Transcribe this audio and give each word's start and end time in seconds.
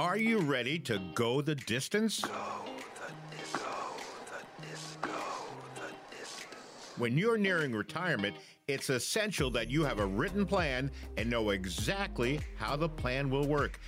Are 0.00 0.16
you 0.16 0.38
ready 0.38 0.78
to 0.78 0.98
go 1.14 1.42
the 1.42 1.54
distance? 1.54 2.24
When 6.96 7.18
you're 7.18 7.36
nearing 7.36 7.74
retirement, 7.74 8.34
it's 8.66 8.88
essential 8.88 9.50
that 9.50 9.68
you 9.68 9.84
have 9.84 9.98
a 9.98 10.06
written 10.06 10.46
plan 10.46 10.90
and 11.18 11.28
know 11.28 11.50
exactly 11.50 12.40
how 12.56 12.76
the 12.76 12.88
plan 12.88 13.28
will 13.28 13.46
work. 13.46 13.78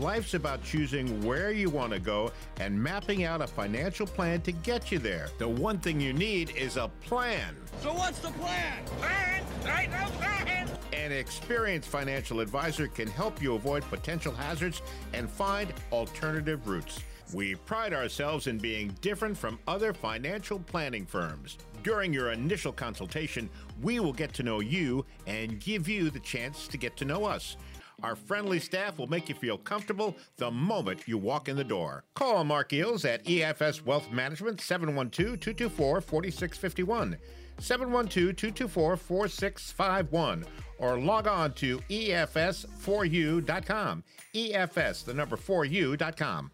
Life's 0.00 0.34
about 0.34 0.64
choosing 0.64 1.24
where 1.24 1.52
you 1.52 1.70
want 1.70 1.92
to 1.92 2.00
go 2.00 2.32
and 2.58 2.76
mapping 2.76 3.22
out 3.22 3.40
a 3.40 3.46
financial 3.46 4.08
plan 4.08 4.40
to 4.40 4.50
get 4.50 4.90
you 4.90 4.98
there. 4.98 5.28
The 5.38 5.48
one 5.48 5.78
thing 5.78 6.00
you 6.00 6.12
need 6.12 6.50
is 6.56 6.78
a 6.78 6.90
plan. 7.00 7.56
So 7.80 7.92
what's 7.94 8.18
the 8.18 8.30
plan? 8.30 8.84
Plan? 8.98 9.44
Right, 9.64 9.88
no 9.88 10.10
plan. 10.18 10.59
An 11.00 11.12
experienced 11.12 11.88
financial 11.88 12.40
advisor 12.40 12.86
can 12.86 13.08
help 13.08 13.40
you 13.40 13.54
avoid 13.54 13.82
potential 13.84 14.34
hazards 14.34 14.82
and 15.14 15.30
find 15.30 15.72
alternative 15.92 16.68
routes. 16.68 17.00
We 17.32 17.54
pride 17.54 17.94
ourselves 17.94 18.48
in 18.48 18.58
being 18.58 18.94
different 19.00 19.38
from 19.38 19.58
other 19.66 19.94
financial 19.94 20.58
planning 20.58 21.06
firms. 21.06 21.56
During 21.82 22.12
your 22.12 22.32
initial 22.32 22.70
consultation, 22.70 23.48
we 23.80 23.98
will 23.98 24.12
get 24.12 24.34
to 24.34 24.42
know 24.42 24.60
you 24.60 25.06
and 25.26 25.58
give 25.58 25.88
you 25.88 26.10
the 26.10 26.20
chance 26.20 26.68
to 26.68 26.76
get 26.76 26.98
to 26.98 27.06
know 27.06 27.24
us. 27.24 27.56
Our 28.02 28.14
friendly 28.14 28.60
staff 28.60 28.98
will 28.98 29.06
make 29.06 29.30
you 29.30 29.34
feel 29.34 29.56
comfortable 29.56 30.18
the 30.36 30.50
moment 30.50 31.08
you 31.08 31.16
walk 31.16 31.48
in 31.48 31.56
the 31.56 31.64
door. 31.64 32.04
Call 32.14 32.44
Marc 32.44 32.70
Geels 32.70 33.06
at 33.06 33.24
EFS 33.24 33.86
Wealth 33.86 34.12
Management 34.12 34.60
712 34.60 35.40
224 35.40 36.00
4651. 36.02 37.16
712 37.60 38.36
224 38.36 38.96
4651 38.96 40.44
or 40.78 40.98
log 40.98 41.28
on 41.28 41.52
to 41.54 41.78
EFS4U.com. 41.90 44.04
EFS, 44.34 45.04
the 45.04 45.14
number 45.14 45.36
4U.com. 45.36 46.50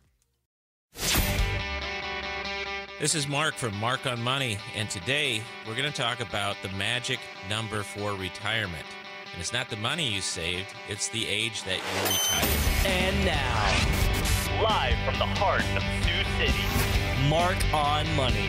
This 2.98 3.14
is 3.14 3.28
Marc 3.28 3.54
from 3.54 3.76
Marc 3.76 4.06
on 4.06 4.22
Money, 4.22 4.56
and 4.74 4.88
today 4.88 5.42
we're 5.68 5.76
going 5.76 5.90
to 5.90 5.96
talk 5.96 6.20
about 6.20 6.56
the 6.62 6.70
magic 6.70 7.18
number 7.48 7.82
for 7.82 8.14
retirement. 8.14 8.86
And 9.32 9.40
it's 9.42 9.52
not 9.52 9.68
the 9.68 9.76
money 9.76 10.08
you 10.08 10.22
saved, 10.22 10.74
it's 10.88 11.10
the 11.10 11.26
age 11.26 11.62
that 11.64 11.76
you 11.76 11.82
retire. 12.10 12.48
And 12.86 13.22
now, 13.26 13.66
live 14.62 14.96
from 15.04 15.18
the 15.18 15.26
heart 15.38 15.60
of 15.76 15.82
Sioux 16.02 16.24
City, 16.38 16.64
Marc 17.28 17.58
on 17.74 18.06
Money 18.16 18.48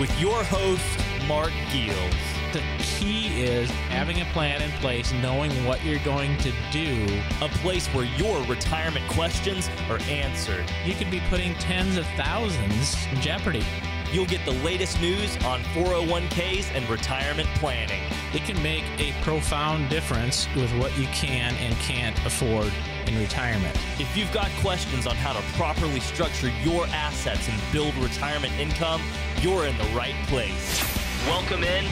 with 0.00 0.10
your 0.20 0.42
host, 0.42 0.98
Marc 1.26 1.52
Geels. 1.70 2.14
The 2.52 2.62
key 2.78 3.42
is 3.42 3.68
having 3.90 4.20
a 4.20 4.24
plan 4.26 4.62
in 4.62 4.70
place, 4.80 5.12
knowing 5.14 5.50
what 5.64 5.84
you're 5.84 5.98
going 6.04 6.36
to 6.38 6.52
do. 6.70 7.04
A 7.42 7.48
place 7.48 7.86
where 7.88 8.04
your 8.04 8.42
retirement 8.44 9.06
questions 9.10 9.68
are 9.90 9.98
answered. 10.02 10.64
You 10.84 10.94
could 10.94 11.10
be 11.10 11.20
putting 11.28 11.54
tens 11.54 11.96
of 11.96 12.06
thousands 12.16 12.96
in 13.10 13.20
jeopardy. 13.20 13.64
You'll 14.12 14.26
get 14.26 14.44
the 14.44 14.52
latest 14.52 15.00
news 15.00 15.36
on 15.44 15.60
401ks 15.74 16.70
and 16.74 16.88
retirement 16.88 17.48
planning. 17.56 18.02
It 18.32 18.44
can 18.44 18.62
make 18.62 18.84
a 18.98 19.12
profound 19.22 19.90
difference 19.90 20.46
with 20.54 20.70
what 20.78 20.96
you 20.96 21.06
can 21.08 21.54
and 21.56 21.74
can't 21.76 22.16
afford 22.24 22.72
in 23.06 23.18
retirement. 23.18 23.76
If 23.98 24.16
you've 24.16 24.32
got 24.32 24.50
questions 24.60 25.08
on 25.08 25.16
how 25.16 25.32
to 25.32 25.42
properly 25.56 26.00
structure 26.00 26.50
your 26.62 26.86
assets 26.86 27.48
and 27.48 27.60
build 27.72 27.94
retirement 27.96 28.52
income, 28.60 29.02
you're 29.40 29.66
in 29.66 29.76
the 29.76 29.84
right 29.86 30.14
place. 30.28 31.05
Welcome 31.26 31.64
in 31.64 31.84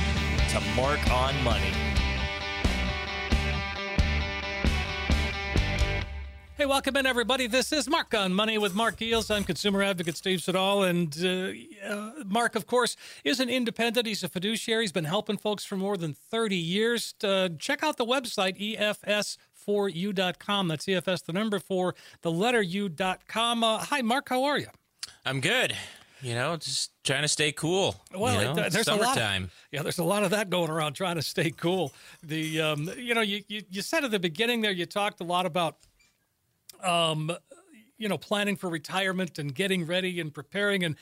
to 0.50 0.60
Marc 0.76 1.10
on 1.10 1.42
Money. 1.42 1.72
Hey, 6.56 6.66
welcome 6.66 6.96
in, 6.96 7.04
everybody. 7.04 7.48
This 7.48 7.72
is 7.72 7.88
Marc 7.88 8.14
on 8.14 8.32
Money 8.32 8.58
with 8.58 8.76
Marc 8.76 8.96
Geels. 8.96 9.32
I'm 9.32 9.42
consumer 9.42 9.82
advocate 9.82 10.16
Steve 10.16 10.40
Siddall. 10.40 10.84
And 10.84 11.12
uh, 11.20 11.50
uh, 11.84 12.12
Marc, 12.24 12.54
of 12.54 12.68
course, 12.68 12.96
is 13.24 13.40
an 13.40 13.48
independent. 13.48 14.06
He's 14.06 14.22
a 14.22 14.28
fiduciary. 14.28 14.84
He's 14.84 14.92
been 14.92 15.04
helping 15.04 15.36
folks 15.36 15.64
for 15.64 15.76
more 15.76 15.96
than 15.96 16.14
30 16.14 16.54
years. 16.54 17.12
Uh, 17.22 17.48
check 17.58 17.82
out 17.82 17.96
the 17.96 18.06
website, 18.06 18.78
EFS4U.com. 18.78 20.68
That's 20.68 20.86
EFS, 20.86 21.24
the 21.24 21.32
number 21.32 21.58
four, 21.58 21.96
the 22.22 22.30
letter 22.30 22.62
U.com. 22.62 23.64
Uh, 23.64 23.78
hi, 23.78 24.00
Marc. 24.00 24.28
How 24.28 24.44
are 24.44 24.58
you? 24.58 24.68
I'm 25.26 25.40
good. 25.40 25.74
You 26.24 26.34
know, 26.34 26.56
just 26.56 26.90
trying 27.04 27.22
to 27.22 27.28
stay 27.28 27.52
cool. 27.52 27.96
Well, 28.14 28.34
you 28.34 28.54
know, 28.54 28.62
it- 28.64 28.72
there's 28.72 28.86
summertime. 28.86 29.18
a 29.18 29.44
lot. 29.44 29.44
Of, 29.44 29.54
yeah, 29.72 29.82
there's 29.82 29.98
a 29.98 30.04
lot 30.04 30.24
of 30.24 30.30
that 30.30 30.48
going 30.48 30.70
around 30.70 30.94
trying 30.94 31.16
to 31.16 31.22
stay 31.22 31.50
cool. 31.50 31.92
The 32.22 32.60
um, 32.62 32.90
you 32.96 33.14
know, 33.14 33.20
you, 33.20 33.42
you 33.48 33.62
you 33.70 33.82
said 33.82 34.04
at 34.04 34.10
the 34.10 34.18
beginning 34.18 34.62
there, 34.62 34.72
you 34.72 34.86
talked 34.86 35.20
a 35.20 35.24
lot 35.24 35.44
about 35.44 35.76
um, 36.82 37.30
you 37.98 38.08
know, 38.08 38.18
planning 38.18 38.56
for 38.56 38.68
retirement 38.68 39.38
and 39.38 39.54
getting 39.54 39.86
ready 39.86 40.18
and 40.20 40.32
preparing 40.32 40.82
and 40.82 40.96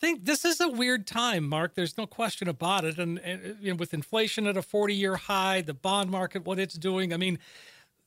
think 0.00 0.24
this 0.24 0.44
is 0.44 0.60
a 0.60 0.68
weird 0.68 1.06
time, 1.06 1.48
Marc. 1.48 1.74
There's 1.74 1.96
no 1.96 2.06
question 2.06 2.48
about 2.48 2.84
it. 2.84 2.98
And, 2.98 3.18
and 3.20 3.56
you 3.60 3.70
know, 3.72 3.76
with 3.76 3.94
inflation 3.94 4.46
at 4.46 4.56
a 4.56 4.60
40-year 4.62 5.16
high, 5.16 5.62
the 5.62 5.74
bond 5.74 6.10
market, 6.10 6.44
what 6.44 6.58
it's 6.58 6.74
doing, 6.74 7.12
I 7.14 7.16
mean, 7.16 7.38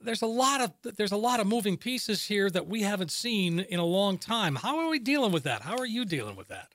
there's 0.02 0.22
a 0.22 0.28
lot 0.28 0.62
of 0.62 0.96
there's 0.96 1.12
a 1.12 1.18
lot 1.18 1.40
of 1.40 1.48
moving 1.48 1.78
pieces 1.78 2.26
here 2.26 2.50
that 2.50 2.68
we 2.68 2.82
haven't 2.84 3.12
seen 3.12 3.60
in 3.60 3.80
a 3.80 3.86
long 3.86 4.18
time. 4.18 4.56
How 4.56 4.80
are 4.80 4.90
we 4.90 5.00
dealing 5.00 5.32
with 5.32 5.44
that? 5.44 5.62
How 5.62 5.78
are 5.78 5.86
you 5.86 6.06
dealing 6.06 6.36
with 6.36 6.48
that? 6.48 6.74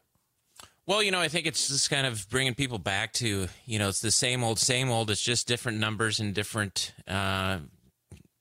Well, 0.87 1.03
you 1.03 1.11
know, 1.11 1.21
I 1.21 1.29
think 1.29 1.47
it's 1.47 1.69
just 1.69 1.89
kind 1.89 2.07
of 2.07 2.29
bringing 2.29 2.55
people 2.55 2.79
back 2.79 3.15
to, 3.15 3.49
you 3.65 3.79
know, 3.79 3.89
it's 3.89 4.03
the 4.03 4.11
same 4.11 4.45
old, 4.45 4.59
same 4.59 4.91
old. 4.91 5.11
It's 5.11 5.23
just 5.23 5.49
different 5.49 5.79
numbers 5.79 6.21
and 6.21 6.35
different, 6.35 6.93
uh, 7.09 7.61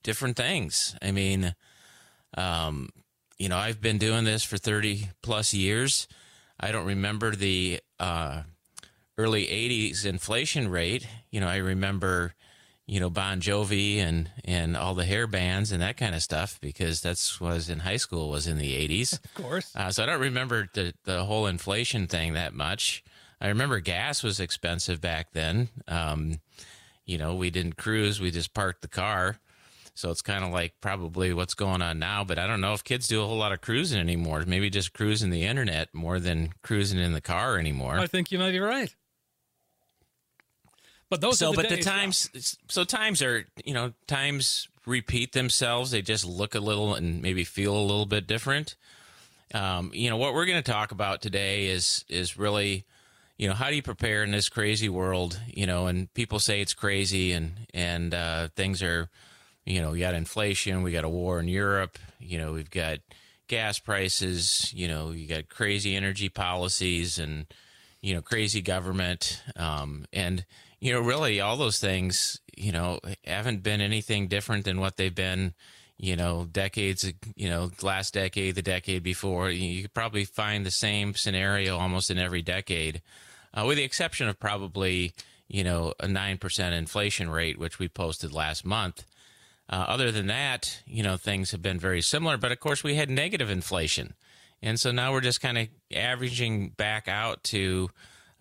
different 0.04 0.36
things. 0.36 0.94
I 1.02 1.12
mean, 1.12 1.56
um, 2.38 2.90
you 3.38 3.48
know, 3.48 3.56
I've 3.56 3.80
been 3.80 3.98
doing 3.98 4.26
this 4.26 4.44
for 4.44 4.58
30 4.58 5.08
plus 5.22 5.54
years. 5.54 6.10
I 6.60 6.74
don't 6.74 6.86
remember 6.86 7.34
the 7.34 7.80
uh, 7.98 8.42
early 9.18 9.46
80s 9.46 10.06
inflation 10.06 10.68
rate. 10.68 11.08
You 11.32 11.40
know, 11.40 11.48
I 11.48 11.58
remember, 11.58 12.34
you 12.86 13.00
know, 13.00 13.10
Bon 13.10 13.40
Jovi 13.40 13.98
and, 13.98 14.30
and 14.44 14.76
all 14.76 14.94
the 14.94 15.06
hair 15.06 15.26
bands 15.26 15.72
and 15.72 15.82
that 15.82 15.98
kind 15.98 16.14
of 16.14 16.22
stuff 16.22 16.60
because 16.62 17.02
that's 17.02 17.40
was 17.40 17.70
in 17.70 17.80
high 17.80 17.98
school 17.98 18.30
was 18.30 18.48
in 18.48 18.58
the 18.58 18.74
80s. 18.88 19.20
Of 19.36 19.44
course. 19.44 19.72
Uh, 19.76 19.90
so 19.92 20.04
I 20.04 20.06
don't 20.06 20.20
remember 20.20 20.68
the, 20.74 20.94
the 21.06 21.24
whole 21.24 21.48
inflation 21.48 22.08
thing 22.08 22.34
that 22.34 22.54
much. 22.54 23.04
I 23.40 23.48
remember 23.48 23.80
gas 23.80 24.22
was 24.22 24.40
expensive 24.40 25.02
back 25.02 25.32
then. 25.34 25.70
Um, 25.88 26.40
you 27.06 27.18
know, 27.18 27.36
we 27.36 27.50
didn't 27.50 27.78
cruise, 27.78 28.20
we 28.22 28.32
just 28.32 28.54
parked 28.54 28.82
the 28.82 28.88
car. 28.88 29.38
So 29.96 30.10
it's 30.10 30.22
kind 30.22 30.44
of 30.44 30.52
like 30.52 30.74
probably 30.82 31.34
what's 31.34 31.54
going 31.54 31.82
on 31.82 32.00
now, 32.00 32.24
but 32.24 32.40
I 32.40 32.48
don't 32.48 32.62
know 32.62 32.74
if 32.74 32.84
kids 32.84 33.08
do 33.08 33.22
a 33.22 33.28
whole 33.28 33.38
lot 33.38 33.52
of 33.52 33.62
cruising 33.62 34.00
anymore. 34.00 34.44
Maybe 34.46 34.70
just 34.70 34.94
cruising 34.94 35.30
the 35.30 35.44
internet 35.44 35.94
more 35.94 36.20
than 36.20 36.54
cruising 36.64 37.00
in 37.00 37.14
the 37.14 37.22
car 37.22 37.60
anymore. 37.60 38.00
I 38.00 38.08
think 38.08 38.32
you 38.32 38.40
might 38.40 38.52
be 38.52 38.60
right. 38.60 38.94
But 41.14 41.22
those 41.22 41.38
so 41.38 41.50
are 41.50 41.52
the 41.52 41.56
but 41.58 41.70
the 41.70 41.76
days. 41.76 41.86
times 41.86 42.58
so 42.68 42.84
times 42.84 43.22
are 43.22 43.46
you 43.64 43.76
know 43.76 43.94
times 44.08 44.68
repeat 44.88 45.34
themselves. 45.34 45.92
They 45.92 46.02
just 46.02 46.26
look 46.26 46.56
a 46.56 46.60
little 46.60 46.96
and 46.96 47.22
maybe 47.22 47.44
feel 47.44 47.78
a 47.78 47.86
little 47.86 48.08
bit 48.08 48.26
different. 48.26 48.76
Um, 49.54 49.92
you 49.94 50.10
know 50.10 50.18
what 50.18 50.34
we're 50.34 50.48
going 50.48 50.64
to 50.64 50.72
talk 50.72 50.92
about 50.92 51.22
today 51.22 51.68
is 51.68 52.04
is 52.10 52.36
really 52.36 52.86
you 53.38 53.48
know 53.48 53.54
how 53.54 53.70
do 53.70 53.76
you 53.76 53.84
prepare 53.84 54.24
in 54.24 54.32
this 54.32 54.50
crazy 54.50 54.90
world 54.90 55.40
you 55.46 55.68
know 55.68 55.86
and 55.86 56.12
people 56.16 56.40
say 56.40 56.62
it's 56.62 56.74
crazy 56.74 57.32
and 57.32 57.68
and 57.76 58.16
uh, 58.16 58.48
things 58.56 58.82
are 58.82 59.08
you 59.68 59.82
know 59.82 59.92
we 59.92 60.00
got 60.00 60.16
inflation 60.16 60.82
we 60.82 60.92
got 60.92 61.04
a 61.04 61.10
war 61.10 61.40
in 61.40 61.48
europe 61.48 62.00
you 62.20 62.40
know 62.40 62.54
we've 62.54 62.72
got 62.72 62.98
gas 63.48 63.78
prices 63.78 64.74
you 64.76 64.88
know 64.88 65.12
you 65.12 65.28
got 65.28 65.48
crazy 65.48 65.96
energy 65.96 66.28
policies 66.30 67.20
and 67.20 67.46
you 68.04 68.14
know 68.14 68.22
crazy 68.22 68.62
government. 68.62 69.42
Um, 69.56 70.06
and 70.14 70.46
you 70.84 70.92
know 70.92 71.00
really 71.00 71.40
all 71.40 71.56
those 71.56 71.80
things 71.80 72.42
you 72.58 72.74
know 72.74 73.00
haven't 73.26 73.64
been 73.64 73.80
anything 73.80 74.28
different 74.28 74.66
than 74.66 74.82
what 74.82 74.98
they've 74.98 75.16
been 75.16 75.54
you 75.98 76.18
know 76.18 76.46
decades 76.52 77.10
you 77.38 77.50
know 77.50 77.72
last 77.82 78.14
decade 78.14 78.56
the 78.56 78.62
decade 78.62 79.02
before. 79.02 79.50
You, 79.50 79.84
could 79.84 79.94
probably 79.94 80.26
find 80.26 80.66
the 80.66 80.72
same 80.72 81.14
scenario 81.16 81.78
almost 81.78 82.12
in 82.12 82.18
every 82.18 82.42
decade 82.42 83.02
uh, 83.54 83.64
with 83.66 83.78
the 83.78 83.84
exception 83.84 84.28
of 84.28 84.42
probably 84.42 85.14
you 85.48 85.64
know 85.64 85.94
a 86.02 86.08
9% 86.08 86.72
inflation 86.74 87.30
rate 87.30 87.58
which 87.58 87.80
we 87.80 87.88
posted 87.88 88.34
last 88.34 88.66
month. 88.66 89.06
Uh, 89.70 89.86
other 89.88 90.12
than 90.12 90.28
that 90.28 90.82
you 90.86 91.02
know 91.02 91.16
things 91.16 91.52
have 91.52 91.62
been 91.62 91.80
very 91.80 92.02
similar 92.02 92.36
but 92.36 92.52
of 92.52 92.60
course 92.60 92.84
we 92.84 92.96
had 92.96 93.10
negative 93.10 93.50
inflation. 93.50 94.16
And 94.62 94.78
so 94.78 94.92
now 94.92 95.14
we're 95.14 95.22
just 95.22 95.42
kind 95.42 95.58
of 95.58 95.68
averaging 95.96 96.70
back 96.70 97.08
out 97.08 97.44
to 97.46 97.90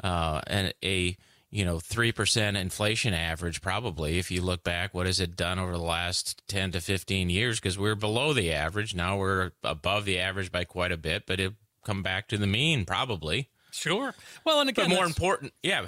uh, 0.03 0.41
an, 0.49 0.73
a 0.83 1.17
you 1.53 1.65
know 1.65 1.79
three 1.79 2.11
percent 2.11 2.57
inflation 2.57 3.15
average 3.15 3.61
probably 3.61 4.19
if 4.19 4.31
you 4.31 4.43
look 4.43 4.65
back 4.65 4.93
what 4.93 5.07
has 5.07 5.21
it 5.21 5.37
done 5.37 5.59
over 5.59 5.73
the 5.73 5.79
last 5.79 6.43
10 6.49 6.73
to 6.73 6.81
15 6.81 7.31
years 7.31 7.61
because 7.61 7.79
we're 7.79 7.95
below 7.95 8.33
the 8.33 8.53
average 8.53 8.95
now 8.95 9.17
we're 9.19 9.53
above 9.63 10.05
the 10.05 10.19
average 10.19 10.51
by 10.51 10.65
quite 10.65 10.91
a 10.91 10.97
bit 10.97 11.25
but 11.27 11.39
it'll 11.39 11.55
come 11.85 12.03
back 12.03 12.27
to 12.29 12.37
the 12.37 12.47
mean 12.47 12.85
probably 12.85 13.49
Sure. 13.75 14.15
Well, 14.45 14.61
and 14.61 14.69
again, 14.69 14.91
but 14.91 14.95
more 14.97 15.05
important 15.07 15.53
yeah 15.63 15.87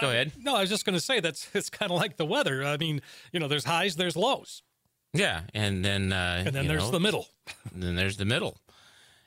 go 0.00 0.10
ahead 0.10 0.32
No, 0.38 0.54
I 0.54 0.60
was 0.60 0.70
just 0.70 0.84
going 0.84 0.94
to 0.94 1.00
say 1.00 1.20
that's 1.20 1.48
it's 1.54 1.70
kind 1.70 1.90
of 1.90 1.98
like 1.98 2.16
the 2.16 2.26
weather. 2.26 2.64
I 2.64 2.76
mean, 2.76 3.00
you 3.32 3.40
know, 3.40 3.48
there's 3.48 3.64
highs, 3.64 3.96
there's 3.96 4.16
lows. 4.16 4.62
Yeah, 5.12 5.42
and 5.54 5.84
then 5.84 6.12
uh, 6.12 6.42
And 6.46 6.54
then 6.54 6.66
there's 6.66 6.84
know, 6.84 6.90
the 6.90 7.00
middle. 7.00 7.26
And 7.72 7.82
then 7.82 7.96
there's 7.96 8.18
the 8.18 8.24
middle, 8.26 8.58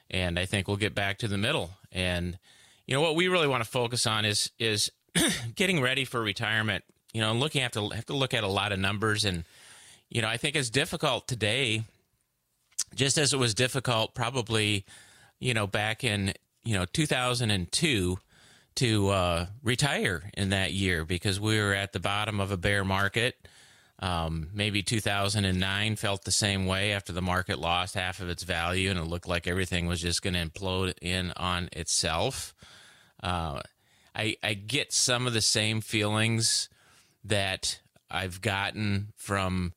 and 0.10 0.38
I 0.38 0.46
think 0.46 0.68
we'll 0.68 0.78
get 0.78 0.94
back 0.94 1.18
to 1.20 1.28
the 1.28 1.38
middle. 1.38 1.72
And 1.92 2.38
you 2.86 2.94
know 2.94 3.02
what 3.02 3.16
we 3.16 3.28
really 3.28 3.48
want 3.48 3.64
to 3.64 3.70
focus 3.70 4.06
on 4.06 4.26
is 4.26 4.52
is 4.60 4.92
getting 5.56 5.82
ready 5.82 6.06
for 6.06 6.22
retirement. 6.22 6.84
You 7.14 7.22
know, 7.22 7.34
looking 7.34 7.62
have 7.62 7.72
to 7.72 7.90
have 7.90 8.06
to 8.08 8.16
look 8.16 8.34
at 8.34 8.44
a 8.44 8.48
lot 8.48 8.72
of 8.72 8.80
numbers, 8.80 9.26
and 9.26 9.44
you 10.10 10.22
know 10.22 10.28
I 10.28 10.38
think 10.38 10.56
it's 10.56 10.70
difficult 10.70 11.28
today, 11.28 11.84
just 12.96 13.18
as 13.18 13.34
it 13.34 13.38
was 13.38 13.54
difficult 13.54 14.14
probably, 14.14 14.86
you 15.40 15.54
know, 15.54 15.68
back 15.68 16.04
in 16.04 16.34
you 16.64 16.76
know 16.78 16.86
2002 16.86 18.20
to 18.76 19.10
uh, 19.10 19.46
retire 19.64 20.30
in 20.36 20.50
that 20.50 20.72
year 20.72 21.04
because 21.04 21.40
we 21.40 21.60
were 21.60 21.74
at 21.74 21.92
the 21.92 22.00
bottom 22.00 22.40
of 22.40 22.52
a 22.52 22.58
bear 22.58 22.86
market. 22.86 23.36
Um, 24.02 24.48
maybe 24.54 24.82
2009 24.82 25.98
felt 25.98 26.24
the 26.24 26.32
same 26.32 26.66
way 26.66 26.94
after 26.94 27.12
the 27.12 27.22
market 27.22 27.60
lost 27.60 27.96
half 27.96 28.22
of 28.22 28.30
its 28.30 28.44
value 28.44 28.90
and 28.90 28.98
it 28.98 29.04
looked 29.04 29.28
like 29.28 29.46
everything 29.46 29.88
was 29.88 30.00
just 30.00 30.22
going 30.22 30.36
to 30.36 30.46
implode 30.46 30.94
in 31.02 31.34
on 31.36 31.68
itself. 31.74 32.56
Uh, 33.22 33.60
I, 34.16 34.36
I 34.44 34.54
get 34.54 34.92
some 34.94 35.28
of 35.28 35.34
the 35.34 35.42
same 35.42 35.82
feelings 35.82 36.70
that 37.24 37.80
I've 38.10 38.42
gotten 38.42 39.14
from 39.16 39.74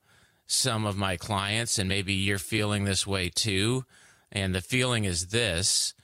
some 0.47 0.85
of 0.85 0.97
my 0.97 1.17
clients, 1.17 1.79
and 1.79 1.89
maybe 1.89 2.13
you're 2.13 2.39
feeling 2.39 2.85
this 2.85 3.07
way 3.07 3.29
too. 3.29 3.85
And 4.31 4.55
the 4.55 4.61
feeling 4.61 5.05
is 5.05 5.29
this 5.29 5.95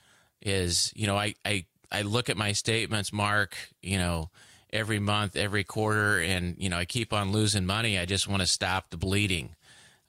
is, 0.41 0.93
you 0.95 1.07
know, 1.07 1.17
I, 1.17 1.35
I, 1.45 1.65
I 1.91 2.03
look 2.03 2.29
at 2.29 2.37
my 2.37 2.51
statements, 2.51 3.11
Marc, 3.11 3.55
you 3.81 3.97
know, 3.97 4.29
every 4.71 4.99
month, 4.99 5.35
every 5.35 5.63
quarter, 5.63 6.19
and, 6.19 6.55
you 6.59 6.69
know, 6.69 6.77
I 6.77 6.85
keep 6.85 7.11
on 7.11 7.31
losing 7.31 7.65
money. 7.65 7.97
I 7.97 8.05
just 8.05 8.27
want 8.27 8.41
to 8.41 8.47
stop 8.47 8.89
the 8.89 8.97
bleeding. 8.97 9.55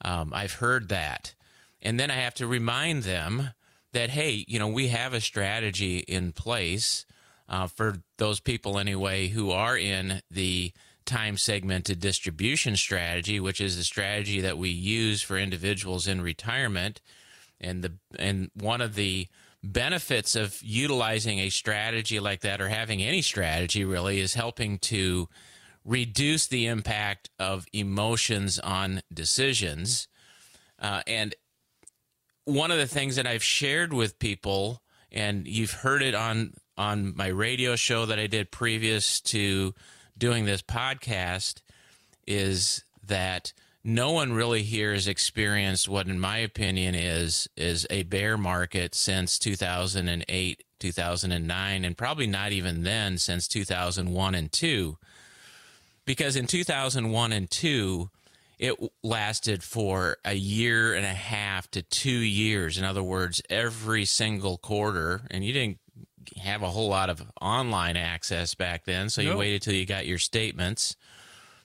Um, 0.03 0.31
I've 0.33 0.53
heard 0.53 0.89
that. 0.89 1.33
And 1.81 1.99
then 1.99 2.11
I 2.11 2.15
have 2.15 2.35
to 2.35 2.47
remind 2.47 3.03
them 3.03 3.49
that, 3.93 4.11
hey, 4.11 4.45
you 4.47 4.59
know, 4.59 4.67
we 4.67 4.89
have 4.89 5.13
a 5.13 5.21
strategy 5.21 5.99
in 5.99 6.31
place 6.31 7.05
uh, 7.51 7.67
for 7.67 7.97
those 8.17 8.39
people 8.39 8.79
anyway 8.79 9.27
who 9.27 9.51
are 9.51 9.77
in 9.77 10.21
the 10.31 10.71
time 11.05 11.35
segmented 11.35 11.99
distribution 11.99 12.77
strategy, 12.77 13.39
which 13.41 13.59
is 13.59 13.75
the 13.75 13.83
strategy 13.83 14.39
that 14.39 14.57
we 14.57 14.69
use 14.69 15.21
for 15.21 15.37
individuals 15.37 16.07
in 16.07 16.21
retirement. 16.21 17.01
And 17.59 17.83
the 17.83 17.93
and 18.17 18.49
one 18.55 18.81
of 18.81 18.95
the 18.95 19.27
benefits 19.61 20.35
of 20.35 20.59
utilizing 20.63 21.39
a 21.39 21.49
strategy 21.49 22.19
like 22.19 22.39
that 22.41 22.61
or 22.61 22.69
having 22.69 23.03
any 23.03 23.21
strategy 23.21 23.83
really 23.83 24.19
is 24.19 24.33
helping 24.33 24.79
to 24.79 25.27
reduce 25.83 26.47
the 26.47 26.67
impact 26.67 27.29
of 27.37 27.65
emotions 27.73 28.59
on 28.59 29.01
decisions. 29.13 30.07
Uh, 30.79 31.01
and 31.05 31.35
one 32.45 32.71
of 32.71 32.77
the 32.77 32.87
things 32.87 33.17
that 33.17 33.27
I've 33.27 33.43
shared 33.43 33.93
with 33.93 34.17
people, 34.17 34.81
and 35.11 35.47
you've 35.47 35.71
heard 35.71 36.01
it 36.01 36.15
on 36.15 36.53
on 36.77 37.15
my 37.15 37.27
radio 37.27 37.75
show 37.75 38.05
that 38.05 38.19
I 38.19 38.27
did 38.27 38.51
previous 38.51 39.19
to 39.21 39.73
doing 40.17 40.45
this 40.45 40.61
podcast, 40.61 41.61
is 42.27 42.83
that 43.05 43.53
no 43.83 44.11
one 44.11 44.33
really 44.33 44.63
here 44.63 44.93
has 44.93 45.07
experienced 45.07 45.89
what, 45.89 46.07
in 46.07 46.19
my 46.19 46.37
opinion, 46.37 46.95
is 46.95 47.47
is 47.57 47.87
a 47.89 48.03
bear 48.03 48.37
market 48.37 48.93
since 48.93 49.39
2008, 49.39 50.63
2009, 50.79 51.85
and 51.85 51.97
probably 51.97 52.27
not 52.27 52.51
even 52.51 52.83
then 52.83 53.17
since 53.17 53.47
2001 53.47 54.35
and 54.35 54.51
two, 54.51 54.97
because 56.05 56.35
in 56.35 56.47
2001 56.47 57.31
and 57.31 57.49
two 57.49 58.09
it 58.61 58.75
lasted 59.03 59.63
for 59.63 60.17
a 60.23 60.35
year 60.35 60.93
and 60.93 61.03
a 61.03 61.09
half 61.09 61.69
to 61.71 61.81
two 61.81 62.11
years. 62.11 62.77
In 62.77 62.83
other 62.83 63.01
words, 63.01 63.41
every 63.49 64.05
single 64.05 64.59
quarter, 64.59 65.21
and 65.31 65.43
you 65.43 65.51
didn't 65.51 65.79
have 66.41 66.63
a 66.63 66.69
whole 66.69 66.89
lot 66.89 67.09
of 67.09 67.23
online 67.41 67.97
access 67.97 68.55
back 68.55 68.85
then, 68.85 69.09
so 69.09 69.21
you 69.21 69.37
waited 69.37 69.61
till 69.61 69.73
you 69.73 69.85
got 69.85 70.05
your 70.05 70.19
statements. 70.19 70.95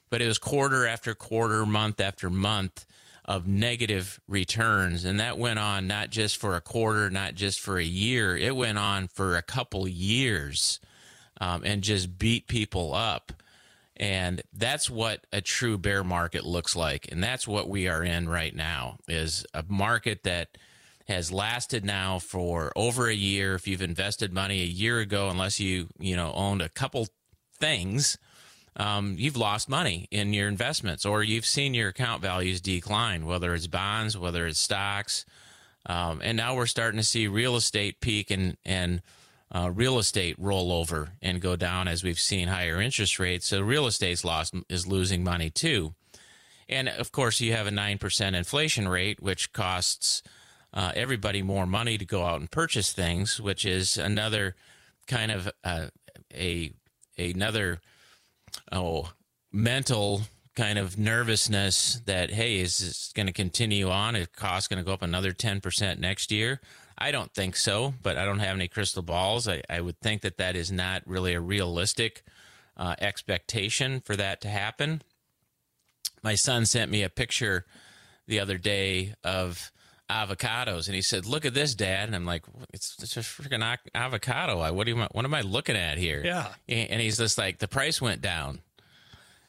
But 0.08 0.22
it 0.22 0.26
was 0.26 0.38
quarter 0.38 0.86
after 0.86 1.14
quarter, 1.14 1.66
month 1.66 2.00
after 2.00 2.30
month 2.30 2.86
of 3.26 3.46
negative 3.46 4.20
returns. 4.28 5.04
And 5.04 5.18
that 5.18 5.36
went 5.36 5.58
on 5.58 5.86
not 5.86 6.10
just 6.10 6.36
for 6.36 6.54
a 6.54 6.60
quarter, 6.60 7.10
not 7.10 7.34
just 7.34 7.60
for 7.60 7.78
a 7.78 7.84
year, 7.84 8.36
it 8.36 8.54
went 8.54 8.78
on 8.78 9.08
for 9.08 9.36
a 9.36 9.42
couple 9.42 9.86
years 9.88 10.78
um, 11.40 11.62
and 11.64 11.82
just 11.82 12.18
beat 12.18 12.46
people 12.46 12.94
up. 12.94 13.32
And 13.96 14.42
that's 14.52 14.88
what 14.88 15.26
a 15.32 15.40
true 15.40 15.76
bear 15.78 16.04
market 16.04 16.44
looks 16.44 16.76
like. 16.76 17.10
And 17.10 17.22
that's 17.22 17.48
what 17.48 17.68
we 17.68 17.88
are 17.88 18.04
in 18.04 18.28
right 18.28 18.54
now 18.54 18.98
is 19.08 19.44
a 19.54 19.64
market 19.68 20.22
that 20.22 20.56
has 21.06 21.30
lasted 21.30 21.84
now 21.84 22.18
for 22.18 22.72
over 22.76 23.08
a 23.08 23.14
year. 23.14 23.54
If 23.54 23.68
you've 23.68 23.82
invested 23.82 24.32
money 24.32 24.62
a 24.62 24.66
year 24.66 24.98
ago, 24.98 25.28
unless 25.28 25.60
you, 25.60 25.88
you 25.98 26.16
know, 26.16 26.32
owned 26.34 26.62
a 26.62 26.68
couple 26.68 27.06
things, 27.58 28.18
um, 28.76 29.14
you've 29.18 29.36
lost 29.36 29.68
money 29.68 30.08
in 30.10 30.32
your 30.32 30.48
investments 30.48 31.06
or 31.06 31.22
you've 31.22 31.46
seen 31.46 31.74
your 31.74 31.88
account 31.88 32.22
values 32.22 32.60
decline, 32.60 33.24
whether 33.24 33.54
it's 33.54 33.66
bonds, 33.66 34.18
whether 34.18 34.46
it's 34.46 34.58
stocks. 34.58 35.24
Um, 35.86 36.20
and 36.22 36.36
now 36.36 36.56
we're 36.56 36.66
starting 36.66 36.98
to 36.98 37.04
see 37.04 37.28
real 37.28 37.56
estate 37.56 38.00
peak 38.00 38.30
and, 38.30 38.56
and 38.64 39.00
uh, 39.54 39.70
real 39.72 39.98
estate 39.98 40.34
roll 40.38 40.72
over 40.72 41.12
and 41.22 41.40
go 41.40 41.54
down 41.54 41.86
as 41.86 42.02
we've 42.02 42.18
seen 42.18 42.48
higher 42.48 42.80
interest 42.80 43.18
rates. 43.18 43.46
So 43.46 43.60
real 43.60 43.86
estate's 43.86 44.24
lost 44.24 44.54
is 44.68 44.86
losing 44.86 45.22
money 45.22 45.50
too. 45.50 45.94
And 46.68 46.88
of 46.88 47.12
course, 47.12 47.40
you 47.40 47.52
have 47.52 47.68
a 47.68 47.70
9% 47.70 48.34
inflation 48.34 48.88
rate, 48.88 49.22
which 49.22 49.52
costs 49.52 50.22
uh, 50.76 50.92
everybody 50.94 51.42
more 51.42 51.66
money 51.66 51.96
to 51.96 52.04
go 52.04 52.22
out 52.22 52.38
and 52.38 52.50
purchase 52.50 52.92
things, 52.92 53.40
which 53.40 53.64
is 53.64 53.96
another 53.96 54.54
kind 55.06 55.32
of 55.32 55.50
uh, 55.64 55.86
a 56.32 56.70
another 57.16 57.80
oh 58.70 59.10
mental 59.50 60.20
kind 60.54 60.78
of 60.78 60.98
nervousness 60.98 62.00
that 62.04 62.30
hey 62.30 62.58
is 62.58 62.78
this 62.78 63.12
going 63.14 63.26
to 63.26 63.32
continue 63.32 63.88
on? 63.88 64.14
Is 64.14 64.28
cost 64.28 64.68
going 64.68 64.78
to 64.78 64.84
go 64.84 64.92
up 64.92 65.02
another 65.02 65.32
10% 65.32 65.98
next 65.98 66.30
year? 66.30 66.60
I 66.98 67.10
don't 67.10 67.32
think 67.32 67.56
so 67.56 67.94
but 68.02 68.16
i 68.16 68.24
don't 68.24 68.38
have 68.38 68.56
any 68.56 68.68
crystal 68.68 69.02
balls. 69.02 69.48
I, 69.48 69.62
I 69.70 69.80
would 69.80 69.98
think 70.00 70.22
that 70.22 70.38
that 70.38 70.56
is 70.56 70.70
not 70.70 71.02
really 71.06 71.34
a 71.34 71.40
realistic 71.40 72.22
uh, 72.76 72.94
expectation 72.98 74.00
for 74.00 74.14
that 74.16 74.42
to 74.42 74.48
happen. 74.48 75.00
My 76.22 76.34
son 76.34 76.66
sent 76.66 76.90
me 76.90 77.02
a 77.02 77.08
picture 77.08 77.64
the 78.26 78.40
other 78.40 78.58
day 78.58 79.14
of 79.24 79.70
avocados. 80.10 80.86
And 80.86 80.94
he 80.94 81.02
said 81.02 81.26
look 81.26 81.44
at 81.44 81.54
this 81.54 81.74
dad. 81.74 82.08
And 82.08 82.14
i'm 82.16 82.24
like 82.24 82.44
it's, 82.72 82.96
it's 83.02 83.16
a 83.16 83.20
freaking 83.20 83.76
avocado. 83.94 84.60
I- 84.60 84.70
what 84.70 84.86
do 84.86 84.92
you 84.92 85.06
what 85.12 85.24
am 85.24 85.34
i 85.34 85.40
looking 85.40 85.76
at 85.76 85.98
here? 85.98 86.22
Yeah. 86.24 86.48
and 86.68 87.00
he's 87.00 87.18
just 87.18 87.38
like 87.38 87.58
the 87.58 87.68
price 87.68 88.00
went 88.00 88.20
down. 88.22 88.60